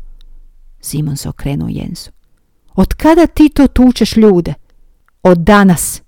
Simon 0.81 1.17
se 1.17 1.29
okrenuo 1.29 1.69
Jensu. 1.69 2.11
Od 2.75 2.95
kada 2.95 3.27
ti 3.27 3.49
to 3.49 3.67
tučeš 3.67 4.17
ljude? 4.17 4.55
Od 5.23 5.39
danas, 5.39 6.03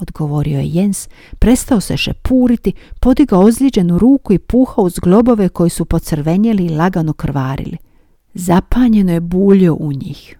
odgovorio 0.00 0.58
je 0.60 0.68
Jens, 0.68 1.08
prestao 1.38 1.80
se 1.80 1.96
šepuriti, 1.96 2.72
podigao 3.00 3.40
ozlijeđenu 3.40 3.98
ruku 3.98 4.32
i 4.32 4.38
puhao 4.38 4.84
uz 4.84 4.98
globove 4.98 5.48
koji 5.48 5.70
su 5.70 5.84
pocrvenjeli 5.84 6.66
i 6.66 6.68
lagano 6.68 7.12
krvarili. 7.12 7.76
Zapanjeno 8.34 9.12
je 9.12 9.20
buljo 9.20 9.74
u 9.74 9.92
njih. 9.92 10.36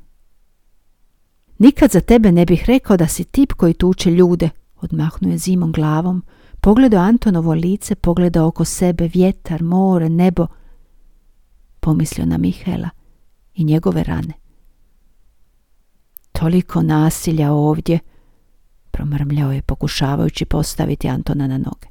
Nikad 1.59 1.91
za 1.91 2.01
tebe 2.01 2.33
ne 2.33 2.47
bih 2.47 2.65
rekao 2.67 2.97
da 2.97 3.07
si 3.09 3.25
tip 3.25 3.53
koji 3.53 3.75
tuče 3.75 4.11
ljude, 4.11 4.51
odmahnuo 4.81 5.31
je 5.31 5.39
zimom 5.39 5.73
glavom, 5.73 6.23
pogledao 6.61 7.03
Antonovo 7.03 7.55
lice, 7.55 7.95
pogledao 7.95 8.47
oko 8.47 8.65
sebe 8.65 9.11
vjetar, 9.15 9.63
more, 9.63 10.09
nebo, 10.09 10.47
pomislio 11.81 12.27
na 12.27 12.39
Mihela 12.39 12.89
i 13.55 13.65
njegove 13.65 14.03
rane. 14.03 14.33
Toliko 16.33 16.83
nasilja 16.83 17.53
ovdje, 17.53 17.99
promrmljao 18.91 19.53
je 19.53 19.63
pokušavajući 19.63 20.45
postaviti 20.45 21.09
Antona 21.09 21.47
na 21.47 21.59
noge. 21.59 21.89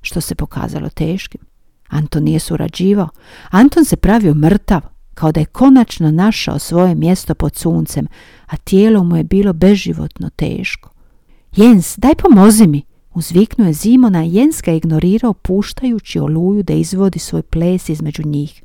Što 0.00 0.20
se 0.20 0.34
pokazalo 0.34 0.88
teškim. 0.88 1.40
Anton 1.88 2.22
nije 2.22 2.38
surađivao. 2.38 3.08
Anton 3.50 3.84
se 3.84 3.96
pravio 3.96 4.34
mrtav, 4.34 4.80
kao 5.14 5.32
da 5.32 5.40
je 5.40 5.46
konačno 5.46 6.10
našao 6.10 6.58
svoje 6.58 6.94
mjesto 6.94 7.34
pod 7.34 7.56
suncem, 7.56 8.06
a 8.46 8.56
tijelo 8.56 9.04
mu 9.04 9.16
je 9.16 9.24
bilo 9.24 9.52
beživotno 9.52 10.30
teško. 10.30 10.90
Jens, 11.56 11.98
daj 11.98 12.14
pomozi 12.14 12.66
mi, 12.66 12.82
uzviknuo 13.14 13.66
je 13.66 13.72
Zimona, 13.72 14.22
Jens 14.22 14.62
ga 14.62 14.72
ignorirao 14.72 15.32
puštajući 15.32 16.18
oluju 16.18 16.62
da 16.62 16.72
izvodi 16.72 17.18
svoj 17.18 17.42
ples 17.42 17.88
između 17.88 18.22
njih. 18.26 18.62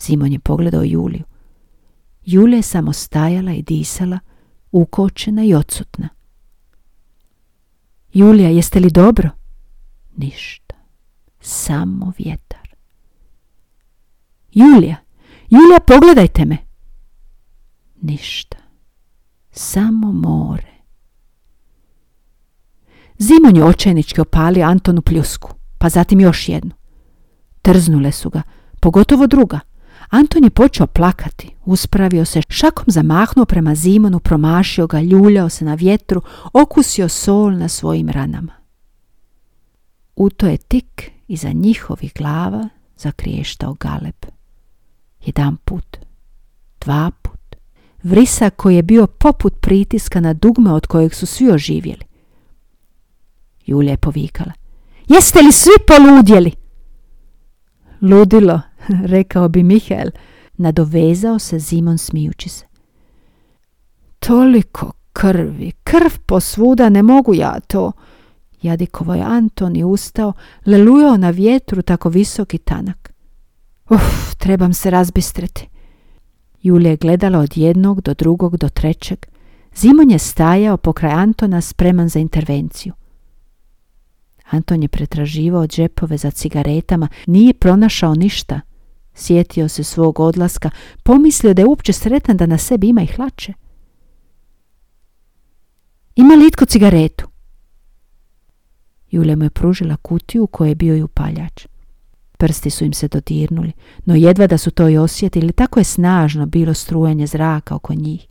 Zimon 0.00 0.32
je 0.32 0.38
pogledao 0.38 0.82
Juliju. 0.84 1.24
Julija 2.24 2.56
je 2.56 2.62
samo 2.62 2.92
stajala 2.92 3.52
i 3.52 3.62
disala, 3.62 4.18
ukočena 4.72 5.44
i 5.44 5.54
odsutna. 5.54 6.08
Julija, 8.12 8.48
jeste 8.48 8.80
li 8.80 8.90
dobro? 8.90 9.30
Ništa. 10.16 10.74
Samo 11.40 12.12
vjetar. 12.18 12.68
Julija, 14.52 14.96
Julija, 15.50 15.80
pogledajte 15.86 16.44
me. 16.44 16.56
Ništa. 18.02 18.56
Samo 19.50 20.12
more. 20.12 20.78
Zimon 23.18 23.56
je 23.56 23.64
očajnički 23.64 24.20
opalio 24.20 24.66
Antonu 24.66 25.02
pljusku, 25.02 25.50
pa 25.78 25.88
zatim 25.88 26.20
još 26.20 26.48
jednu. 26.48 26.70
Trznule 27.62 28.12
su 28.12 28.30
ga, 28.30 28.42
pogotovo 28.80 29.26
druga. 29.26 29.60
Anton 30.10 30.44
je 30.44 30.50
počeo 30.50 30.86
plakati, 30.86 31.54
uspravio 31.64 32.24
se, 32.24 32.40
šakom 32.48 32.84
zamahnuo 32.86 33.44
prema 33.44 33.74
Zimonu, 33.74 34.20
promašio 34.20 34.86
ga, 34.86 35.00
ljuljao 35.00 35.48
se 35.48 35.64
na 35.64 35.74
vjetru, 35.74 36.22
okusio 36.52 37.08
sol 37.08 37.52
na 37.52 37.68
svojim 37.68 38.08
ranama. 38.08 38.52
U 40.16 40.30
to 40.30 40.46
je 40.46 40.56
tik 40.56 41.10
iza 41.28 41.52
njihovih 41.52 42.12
glava 42.18 42.68
zakriještao 42.96 43.74
galeb. 43.74 44.26
Jedan 45.24 45.56
put, 45.56 45.96
dva 46.80 47.10
put, 47.22 47.56
vrisak 48.02 48.56
koji 48.56 48.76
je 48.76 48.82
bio 48.82 49.06
poput 49.06 49.60
pritiska 49.60 50.20
na 50.20 50.32
dugme 50.32 50.72
od 50.72 50.86
kojeg 50.86 51.14
su 51.14 51.26
svi 51.26 51.50
oživjeli. 51.50 52.04
Julija 53.66 53.90
je 53.90 53.96
povikala. 53.96 54.52
Jeste 55.08 55.42
li 55.42 55.52
svi 55.52 55.72
poludjeli? 55.86 56.52
Ludilo, 58.00 58.60
rekao 59.14 59.48
bi 59.48 59.62
Mihael, 59.62 60.10
nadovezao 60.56 61.38
se 61.38 61.58
Zimon 61.58 61.98
smijući 61.98 62.48
se. 62.48 62.66
Toliko 64.18 64.92
krvi, 65.12 65.72
krv 65.84 66.10
posvuda, 66.26 66.88
ne 66.88 67.02
mogu 67.02 67.34
ja 67.34 67.60
to. 67.60 67.92
Jadikovo 68.62 69.14
je 69.14 69.22
Anton 69.22 69.76
i 69.76 69.84
ustao, 69.84 70.32
lelujao 70.66 71.16
na 71.16 71.30
vjetru 71.30 71.82
tako 71.82 72.08
visok 72.08 72.54
i 72.54 72.58
tanak. 72.58 73.12
Uf, 73.90 74.34
trebam 74.38 74.74
se 74.74 74.90
razbistriti. 74.90 75.68
Julija 76.62 76.90
je 76.90 76.96
gledala 76.96 77.38
od 77.38 77.56
jednog 77.56 78.00
do 78.00 78.14
drugog 78.14 78.56
do 78.56 78.68
trećeg. 78.68 79.26
Zimon 79.76 80.10
je 80.10 80.18
stajao 80.18 80.76
pokraj 80.76 81.12
Antona 81.12 81.60
spreman 81.60 82.08
za 82.08 82.18
intervenciju. 82.18 82.92
Anton 84.50 84.82
je 84.82 84.88
pretraživao 84.88 85.66
džepove 85.66 86.16
za 86.16 86.30
cigaretama, 86.30 87.08
nije 87.26 87.54
pronašao 87.54 88.14
ništa. 88.14 88.60
Sjetio 89.18 89.68
se 89.68 89.84
svog 89.84 90.20
odlaska, 90.20 90.70
pomislio 91.02 91.54
da 91.54 91.62
je 91.62 91.66
uopće 91.66 91.92
sretan 91.92 92.36
da 92.36 92.46
na 92.46 92.58
sebi 92.58 92.88
ima 92.88 93.02
i 93.02 93.06
hlače. 93.06 93.52
Ima 96.16 96.34
li 96.34 96.46
itko 96.46 96.64
cigaretu? 96.64 97.28
Julija 99.10 99.36
mu 99.36 99.44
je 99.44 99.50
pružila 99.50 99.96
kutiju 99.96 100.44
u 100.44 100.46
kojoj 100.46 100.70
je 100.70 100.74
bio 100.74 100.96
i 100.96 101.02
upaljač. 101.02 101.66
Prsti 102.36 102.70
su 102.70 102.84
im 102.84 102.92
se 102.92 103.08
dodirnuli, 103.08 103.72
no 104.04 104.14
jedva 104.14 104.46
da 104.46 104.58
su 104.58 104.70
to 104.70 104.88
i 104.88 104.98
osjetili, 104.98 105.52
tako 105.52 105.80
je 105.80 105.84
snažno 105.84 106.46
bilo 106.46 106.74
strujanje 106.74 107.26
zraka 107.26 107.74
oko 107.74 107.94
njih. 107.94 108.26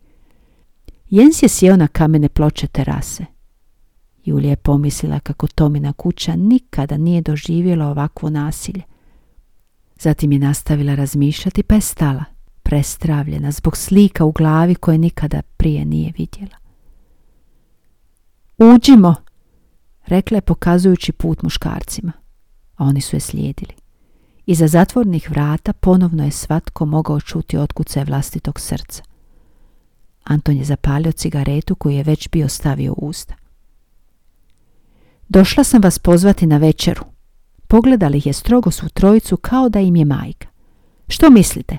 Jens 1.09 1.43
je 1.43 1.49
sjeo 1.49 1.77
na 1.77 1.87
kamene 1.87 2.29
ploče 2.29 2.67
terase. 2.67 3.25
Julija 4.25 4.49
je 4.49 4.55
pomislila 4.55 5.19
kako 5.19 5.47
Tomina 5.47 5.93
kuća 5.93 6.35
nikada 6.35 6.97
nije 6.97 7.21
doživjela 7.21 7.87
ovakvo 7.87 8.29
nasilje. 8.29 8.81
Zatim 9.99 10.31
je 10.31 10.39
nastavila 10.39 10.95
razmišljati 10.95 11.63
pa 11.63 11.75
je 11.75 11.81
stala, 11.81 12.23
prestravljena 12.63 13.51
zbog 13.51 13.77
slika 13.77 14.25
u 14.25 14.31
glavi 14.31 14.75
koje 14.75 14.97
nikada 14.97 15.41
prije 15.41 15.85
nije 15.85 16.13
vidjela. 16.17 16.57
Uđimo, 18.57 19.15
rekla 20.05 20.37
je 20.37 20.41
pokazujući 20.41 21.11
put 21.11 21.41
muškarcima, 21.41 22.11
a 22.75 22.83
oni 22.83 23.01
su 23.01 23.15
je 23.15 23.19
slijedili. 23.19 23.73
Iza 24.45 24.67
zatvornih 24.67 25.29
vrata 25.31 25.73
ponovno 25.73 26.25
je 26.25 26.31
svatko 26.31 26.85
mogao 26.85 27.21
čuti 27.21 27.57
otkuce 27.57 28.03
vlastitog 28.03 28.59
srca. 28.59 29.03
Anton 30.23 30.57
je 30.57 30.63
zapalio 30.63 31.11
cigaretu 31.11 31.75
koju 31.75 31.95
je 31.95 32.03
već 32.03 32.29
bio 32.29 32.49
stavio 32.49 32.93
u 32.93 33.07
usta. 33.07 33.35
Došla 35.29 35.63
sam 35.63 35.81
vas 35.81 35.99
pozvati 35.99 36.47
na 36.47 36.57
večeru. 36.57 37.16
Pogledali 37.67 38.21
je 38.25 38.33
strogo 38.33 38.71
svu 38.71 38.89
trojicu 38.89 39.37
kao 39.37 39.69
da 39.69 39.79
im 39.79 39.95
je 39.95 40.05
majka. 40.05 40.47
Što 41.07 41.29
mislite? 41.29 41.77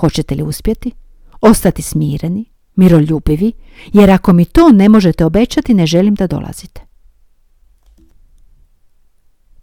Hoćete 0.00 0.34
li 0.34 0.42
uspjeti? 0.42 0.92
Ostati 1.40 1.82
smireni, 1.82 2.44
miroljubivi, 2.76 3.52
jer 3.92 4.10
ako 4.10 4.32
mi 4.32 4.44
to 4.44 4.72
ne 4.72 4.88
možete 4.88 5.24
obećati, 5.24 5.74
ne 5.74 5.86
želim 5.86 6.14
da 6.14 6.26
dolazite. 6.26 6.80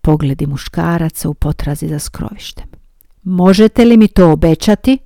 Pogledi 0.02 0.48
muškaraca 0.48 1.30
u 1.30 1.34
potrazi 1.34 1.88
za 1.88 2.00
skrovištem. 2.00 2.66
Možete 3.24 3.86
li 3.86 3.98
mi 3.98 4.08
to 4.08 4.32
obećati? 4.32 4.98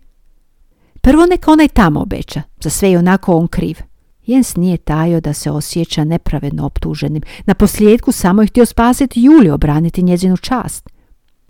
Prvo 1.02 1.26
neka 1.26 1.52
onaj 1.52 1.68
tamo 1.68 2.02
obeća, 2.02 2.42
za 2.62 2.70
sve 2.70 2.92
i 2.92 2.98
onako 2.98 3.34
on 3.34 3.48
kriv. 3.48 3.78
Jens 4.26 4.56
nije 4.56 4.78
tajio 4.78 5.22
da 5.22 5.34
se 5.34 5.52
osjeća 5.52 6.04
nepravedno 6.04 6.66
optuženim. 6.66 7.22
Na 7.46 7.54
posljedku 7.54 8.12
samo 8.12 8.42
je 8.42 8.48
htio 8.48 8.66
spasiti 8.66 9.24
Juliju, 9.24 9.54
obraniti 9.54 10.04
njezinu 10.04 10.38
čast. 10.38 10.90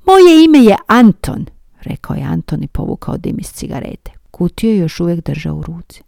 Moje 0.06 0.46
ime 0.46 0.60
je 0.60 0.76
Anton, 0.88 1.46
rekao 1.82 2.16
je 2.16 2.24
Anton 2.24 2.64
i 2.64 2.68
povukao 2.68 3.18
dim 3.18 3.40
iz 3.40 3.48
cigarete. 3.48 4.12
Kutio 4.32 4.70
je 4.70 4.78
još 4.78 5.00
uvijek 5.00 5.26
držao 5.26 5.56
u 5.56 5.64
ruci. 5.64 6.04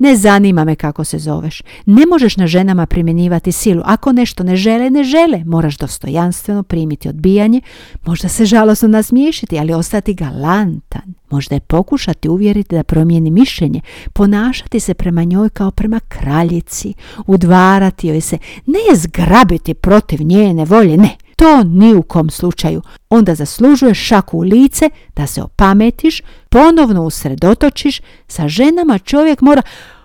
Ne 0.00 0.16
zanima 0.16 0.64
me 0.64 0.76
kako 0.76 1.04
se 1.04 1.18
zoveš. 1.18 1.62
Ne 1.86 2.06
možeš 2.06 2.36
na 2.36 2.46
ženama 2.46 2.86
primjenjivati 2.86 3.52
silu. 3.52 3.82
Ako 3.84 4.12
nešto 4.12 4.44
ne 4.44 4.56
žele, 4.56 4.90
ne 4.90 5.04
žele. 5.04 5.44
Moraš 5.44 5.76
dostojanstveno 5.76 6.62
primiti 6.62 7.08
odbijanje. 7.08 7.60
Možda 8.06 8.28
se 8.28 8.44
žalosno 8.44 8.88
nasmiješiti, 8.88 9.58
ali 9.58 9.72
ostati 9.72 10.14
galantan. 10.14 11.14
Možda 11.30 11.54
je 11.54 11.60
pokušati 11.60 12.28
uvjeriti 12.28 12.74
da 12.74 12.82
promijeni 12.82 13.30
mišljenje. 13.30 13.80
Ponašati 14.12 14.80
se 14.80 14.94
prema 14.94 15.24
njoj 15.24 15.48
kao 15.48 15.70
prema 15.70 16.00
kraljici. 16.08 16.94
Udvarati 17.26 18.08
joj 18.08 18.20
se. 18.20 18.38
Ne 18.66 18.96
zgrabiti 18.96 19.74
protiv 19.74 20.22
njene 20.22 20.64
volje. 20.64 20.96
Ne 20.96 21.16
to 21.40 21.64
ni 21.64 21.94
u 21.94 22.02
kom 22.02 22.30
slučaju. 22.30 22.82
Onda 23.10 23.34
zaslužuješ 23.34 24.06
šaku 24.06 24.38
u 24.38 24.40
lice 24.40 24.90
da 25.16 25.26
se 25.26 25.42
opametiš, 25.42 26.22
ponovno 26.48 27.04
usredotočiš, 27.04 28.00
sa 28.28 28.48
ženama 28.48 28.98
čovjek 28.98 29.40
mora... 29.40 29.62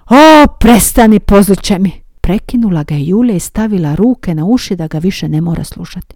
O, 0.10 0.48
prestani, 0.60 1.20
pozliče 1.20 1.80
mi! 1.80 1.92
Prekinula 2.22 2.84
ga 2.84 2.96
je 2.96 3.08
Julija 3.08 3.36
i 3.36 3.40
stavila 3.40 3.96
ruke 3.96 4.36
na 4.36 4.46
uši 4.46 4.76
da 4.76 4.88
ga 4.88 4.98
više 4.98 5.30
ne 5.30 5.42
mora 5.42 5.64
slušati. 5.64 6.16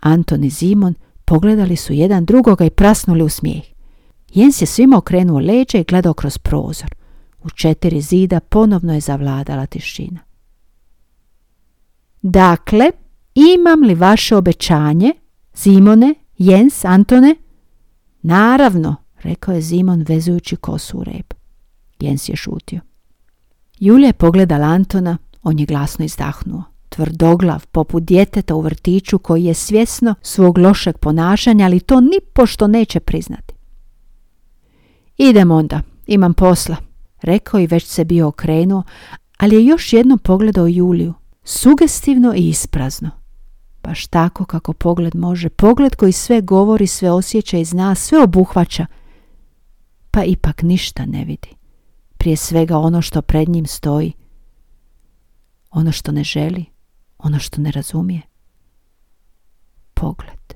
Anton 0.00 0.44
i 0.44 0.50
Zimon 0.50 0.94
pogledali 1.24 1.76
su 1.76 1.92
jedan 1.92 2.24
drugoga 2.24 2.64
i 2.64 2.70
prasnuli 2.70 3.22
u 3.22 3.28
smijeh. 3.28 3.64
Jens 4.34 4.62
je 4.62 4.66
svima 4.66 4.98
okrenuo 4.98 5.40
leđe 5.40 5.80
i 5.80 5.84
gledao 5.84 6.14
kroz 6.14 6.38
prozor. 6.38 6.94
U 7.42 7.50
četiri 7.50 8.00
zida 8.00 8.40
ponovno 8.40 8.94
je 8.94 9.00
zavladala 9.00 9.66
tišina. 9.66 10.20
Dakle, 12.22 12.90
imam 13.34 13.82
li 13.82 13.94
vaše 13.94 14.36
obećanje, 14.36 15.12
Zimone, 15.54 16.14
Jens, 16.38 16.84
Antone? 16.84 17.36
Naravno, 18.22 18.96
rekao 19.22 19.54
je 19.54 19.60
Zimon 19.60 20.04
vezujući 20.08 20.56
kosu 20.56 20.98
u 20.98 21.04
rep. 21.04 21.34
Jens 22.00 22.28
je 22.28 22.36
šutio. 22.36 22.80
Julija 23.78 24.06
je 24.06 24.12
pogledala 24.12 24.66
Antona, 24.66 25.18
on 25.42 25.58
je 25.58 25.66
glasno 25.66 26.04
izdahnuo. 26.04 26.62
Tvrdoglav, 26.88 27.66
poput 27.66 28.02
djeteta 28.02 28.54
u 28.54 28.60
vrtiću 28.60 29.18
koji 29.18 29.44
je 29.44 29.54
svjesno 29.54 30.14
svog 30.22 30.58
lošeg 30.58 30.98
ponašanja, 30.98 31.64
ali 31.64 31.80
to 31.80 32.00
ni 32.00 32.18
pošto 32.32 32.66
neće 32.66 33.00
priznati. 33.00 33.54
Idem 35.16 35.50
onda, 35.50 35.80
imam 36.06 36.34
posla, 36.34 36.76
rekao 37.22 37.60
i 37.60 37.66
već 37.66 37.84
se 37.86 38.04
bio 38.04 38.28
okrenuo, 38.28 38.82
ali 39.38 39.56
je 39.56 39.66
još 39.66 39.92
jednom 39.92 40.18
pogledao 40.18 40.66
Juliju, 40.66 41.14
sugestivno 41.44 42.34
i 42.36 42.48
isprazno 42.48 43.23
baš 43.84 44.06
tako 44.06 44.44
kako 44.44 44.72
pogled 44.72 45.14
može, 45.16 45.48
pogled 45.48 45.96
koji 45.96 46.12
sve 46.12 46.40
govori, 46.40 46.86
sve 46.86 47.10
osjeća 47.10 47.58
i 47.58 47.64
zna, 47.64 47.94
sve 47.94 48.22
obuhvaća, 48.22 48.86
pa 50.10 50.24
ipak 50.24 50.62
ništa 50.62 51.06
ne 51.06 51.24
vidi. 51.24 51.48
prije 52.18 52.36
svega 52.36 52.78
ono 52.78 53.02
što 53.02 53.22
pred 53.22 53.48
njim 53.48 53.66
stoji, 53.66 54.12
ono 55.70 55.92
što 55.92 56.12
ne 56.12 56.24
želi, 56.24 56.64
ono 57.18 57.38
što 57.38 57.60
ne 57.60 57.70
razumije. 57.70 58.22
Pogled. 59.94 60.54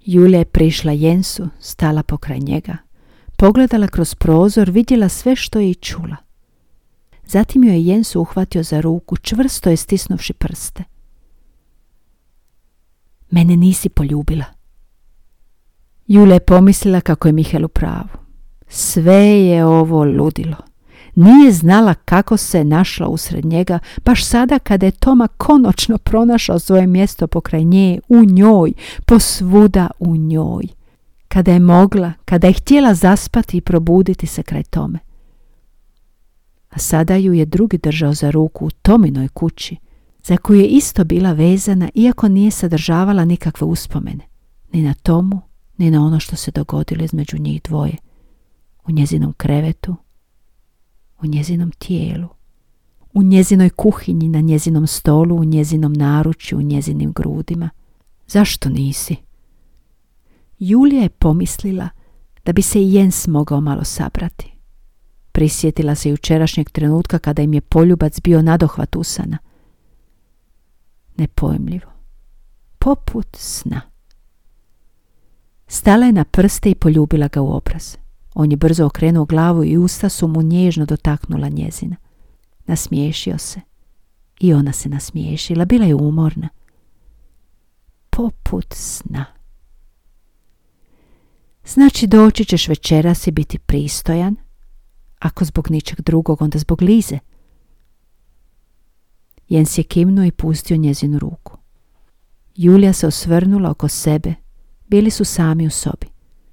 Julija 0.00 0.38
je 0.38 0.44
prišla 0.44 0.92
Jensu, 0.92 1.48
stala 1.60 2.02
pokraj 2.02 2.38
njega. 2.38 2.76
Pogledala 3.36 3.86
kroz 3.86 4.14
prozor, 4.14 4.70
vidjela 4.70 5.08
sve 5.08 5.36
što 5.36 5.58
je 5.58 5.70
i 5.70 5.74
čula. 5.74 6.16
Zatim 7.28 7.64
joj 7.64 7.74
je 7.74 7.84
Jensu 7.84 8.20
uhvatio 8.20 8.62
za 8.62 8.80
ruku, 8.80 9.16
čvrsto 9.16 9.70
je 9.70 9.76
stisnuvši 9.76 10.32
prste. 10.32 10.84
Mene 13.30 13.56
nisi 13.56 13.88
poljubila. 13.88 14.44
Julija 16.06 16.34
je 16.34 16.40
pomislila 16.40 17.00
kako 17.00 17.28
je 17.28 17.32
Mihel 17.32 17.64
u 17.64 17.68
pravu. 17.68 18.08
Sve 18.68 19.44
je 19.44 19.64
ovo 19.64 20.04
ludilo. 20.04 20.56
Nije 21.14 21.52
znala 21.52 21.94
kako 21.94 22.36
se 22.36 22.64
našla 22.64 23.08
usred 23.08 23.44
njega, 23.44 23.78
baš 24.04 24.24
sada 24.24 24.58
kada 24.58 24.86
je 24.86 24.92
Toma 24.92 25.28
konačno 25.28 25.98
pronašao 25.98 26.58
svoje 26.58 26.86
mjesto 26.86 27.26
pokraj 27.26 27.64
nje, 27.64 28.00
u 28.08 28.24
njoj, 28.24 28.72
posvuda 29.06 29.90
u 29.98 30.16
njoj. 30.16 30.64
Kada 31.28 31.52
je 31.52 31.60
mogla, 31.60 32.12
kada 32.24 32.46
je 32.46 32.52
htjela 32.52 32.94
zaspati 32.94 33.56
i 33.56 33.60
probuditi 33.60 34.26
se 34.26 34.42
kraj 34.42 34.62
Tome. 34.62 35.07
A 36.68 36.78
sada 36.78 37.16
ju 37.16 37.32
je 37.32 37.44
drugi 37.44 37.78
držao 37.78 38.14
za 38.14 38.30
ruku 38.30 38.66
u 38.66 38.70
Tominoj 38.70 39.28
kući, 39.28 39.76
za 40.24 40.36
koju 40.36 40.60
je 40.60 40.66
isto 40.66 41.04
bila 41.04 41.32
vezana, 41.32 41.90
iako 41.94 42.28
nije 42.28 42.50
sadržavala 42.50 43.24
nikakve 43.24 43.66
uspomene, 43.66 44.24
ni 44.72 44.82
na 44.82 44.94
Tomu, 44.94 45.40
ni 45.78 45.90
na 45.90 46.04
ono 46.04 46.20
što 46.20 46.36
se 46.36 46.50
dogodilo 46.50 47.04
između 47.04 47.38
njih 47.38 47.62
dvoje, 47.62 47.96
u 48.86 48.92
njezinom 48.92 49.32
krevetu, 49.32 49.96
u 51.22 51.26
njezinom 51.26 51.70
tijelu, 51.70 52.28
u 53.12 53.22
njezinoj 53.22 53.70
kuhinji, 53.70 54.28
na 54.28 54.40
njezinom 54.40 54.86
stolu, 54.86 55.36
u 55.36 55.44
njezinom 55.44 55.92
naručju, 55.92 56.58
u 56.58 56.62
njezinim 56.62 57.12
grudima. 57.12 57.70
Zašto 58.26 58.68
nisi? 58.68 59.16
Julija 60.58 61.02
je 61.02 61.08
pomislila 61.08 61.88
da 62.44 62.52
bi 62.52 62.62
se 62.62 62.82
i 62.82 62.94
Jens 62.94 63.26
mogao 63.26 63.60
malo 63.60 63.84
sabrati. 63.84 64.57
Prisjetila 65.38 65.94
se 65.94 66.10
jučerašnjeg 66.10 66.70
trenutka 66.70 67.18
kada 67.18 67.42
im 67.42 67.54
je 67.54 67.60
poljubac 67.60 68.20
bio 68.20 68.42
nadohvat 68.42 68.96
usana. 68.96 69.38
Nepojmljivo. 71.16 71.90
Poput 72.78 73.26
sna. 73.36 73.80
Stala 75.66 76.06
je 76.06 76.12
na 76.12 76.24
prste 76.24 76.70
i 76.70 76.74
poljubila 76.74 77.28
ga 77.28 77.40
u 77.40 77.52
obraz. 77.52 77.96
On 78.34 78.50
je 78.50 78.56
brzo 78.56 78.86
okrenuo 78.86 79.24
glavu 79.24 79.64
i 79.64 79.76
usta 79.76 80.08
su 80.08 80.28
mu 80.28 80.42
nježno 80.42 80.86
dotaknula 80.86 81.48
njezina. 81.48 81.96
Nasmiješio 82.66 83.38
se. 83.38 83.60
I 84.40 84.52
ona 84.52 84.72
se 84.72 84.88
nasmiješila, 84.88 85.64
bila 85.64 85.84
je 85.84 85.94
umorna. 85.94 86.48
Poput 88.10 88.74
sna. 88.74 89.24
Znači 91.66 92.06
doći 92.06 92.44
ćeš 92.44 92.68
večeras 92.68 93.26
i 93.26 93.30
biti 93.30 93.58
pristojan, 93.58 94.36
ako 95.18 95.44
zbog 95.44 95.70
ničeg 95.70 96.00
drugog, 96.00 96.42
onda 96.42 96.58
zbog 96.58 96.82
Lize. 96.82 97.18
Jens 99.48 99.78
je 99.78 99.84
kimnuo 99.84 100.24
i 100.24 100.30
pustio 100.30 100.76
njezinu 100.76 101.18
ruku. 101.18 101.56
Julija 102.54 102.92
se 102.92 103.06
osvrnula 103.06 103.70
oko 103.70 103.88
sebe. 103.88 104.34
Bili 104.86 105.10
su 105.10 105.24
sami 105.24 105.66
u 105.66 105.70
sobi. 105.70 106.06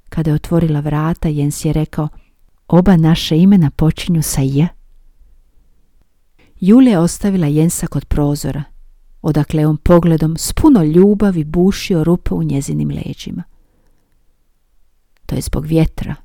Kada 0.09 0.31
je 0.31 0.35
otvorila 0.35 0.79
vrata, 0.79 1.27
Jens 1.27 1.65
je 1.65 1.73
rekao, 1.73 2.07
oba 2.67 2.97
naše 2.97 3.37
imena 3.37 3.71
počinju 3.71 4.21
sa 4.21 4.41
J. 4.41 4.67
Julija 6.59 6.91
je 6.91 6.99
ostavila 6.99 7.47
Jensa 7.47 7.87
kod 7.87 8.05
prozora, 8.05 8.63
odakle 9.21 9.67
on 9.67 9.77
pogledom 9.77 10.37
s 10.37 10.53
puno 10.53 10.83
ljubavi 10.83 11.43
bušio 11.43 12.03
rupe 12.03 12.33
u 12.33 12.43
njezinim 12.43 12.89
leđima. 12.89 13.43
To 15.25 15.35
je 15.35 15.41
zbog 15.41 15.65
vjetra. 15.65 16.15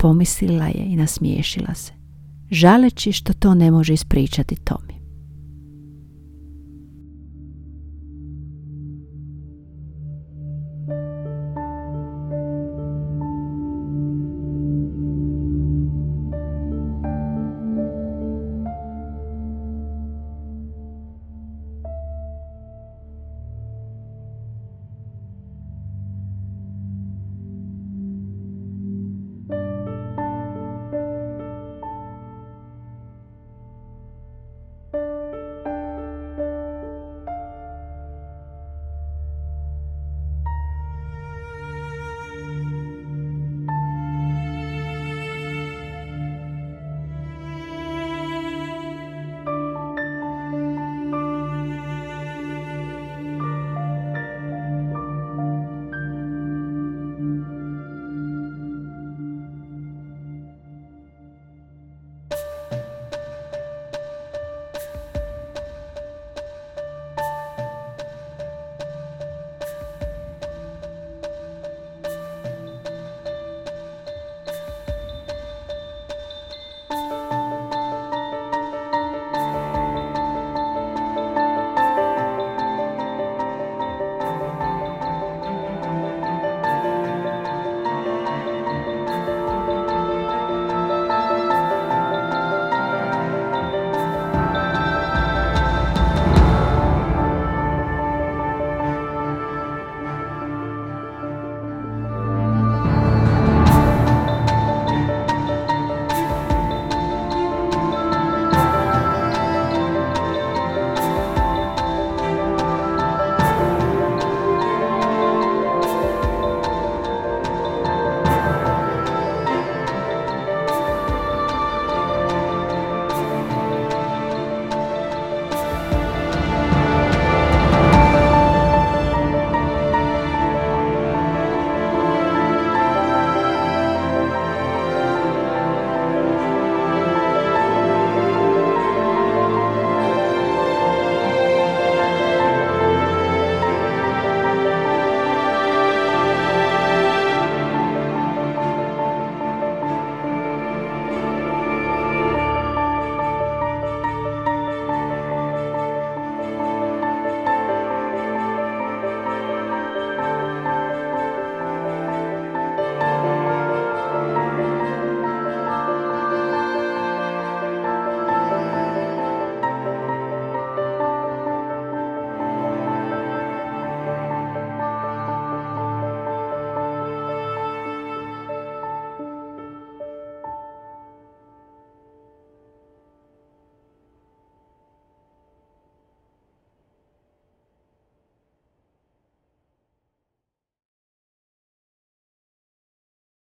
Pomislila 0.00 0.66
je 0.66 0.84
i 0.86 0.96
nasmiješila 0.96 1.74
se, 1.74 1.92
žaleći 2.50 3.12
što 3.12 3.32
to 3.32 3.54
ne 3.54 3.70
može 3.70 3.92
ispričati 3.92 4.56
Tomi. 4.56 4.99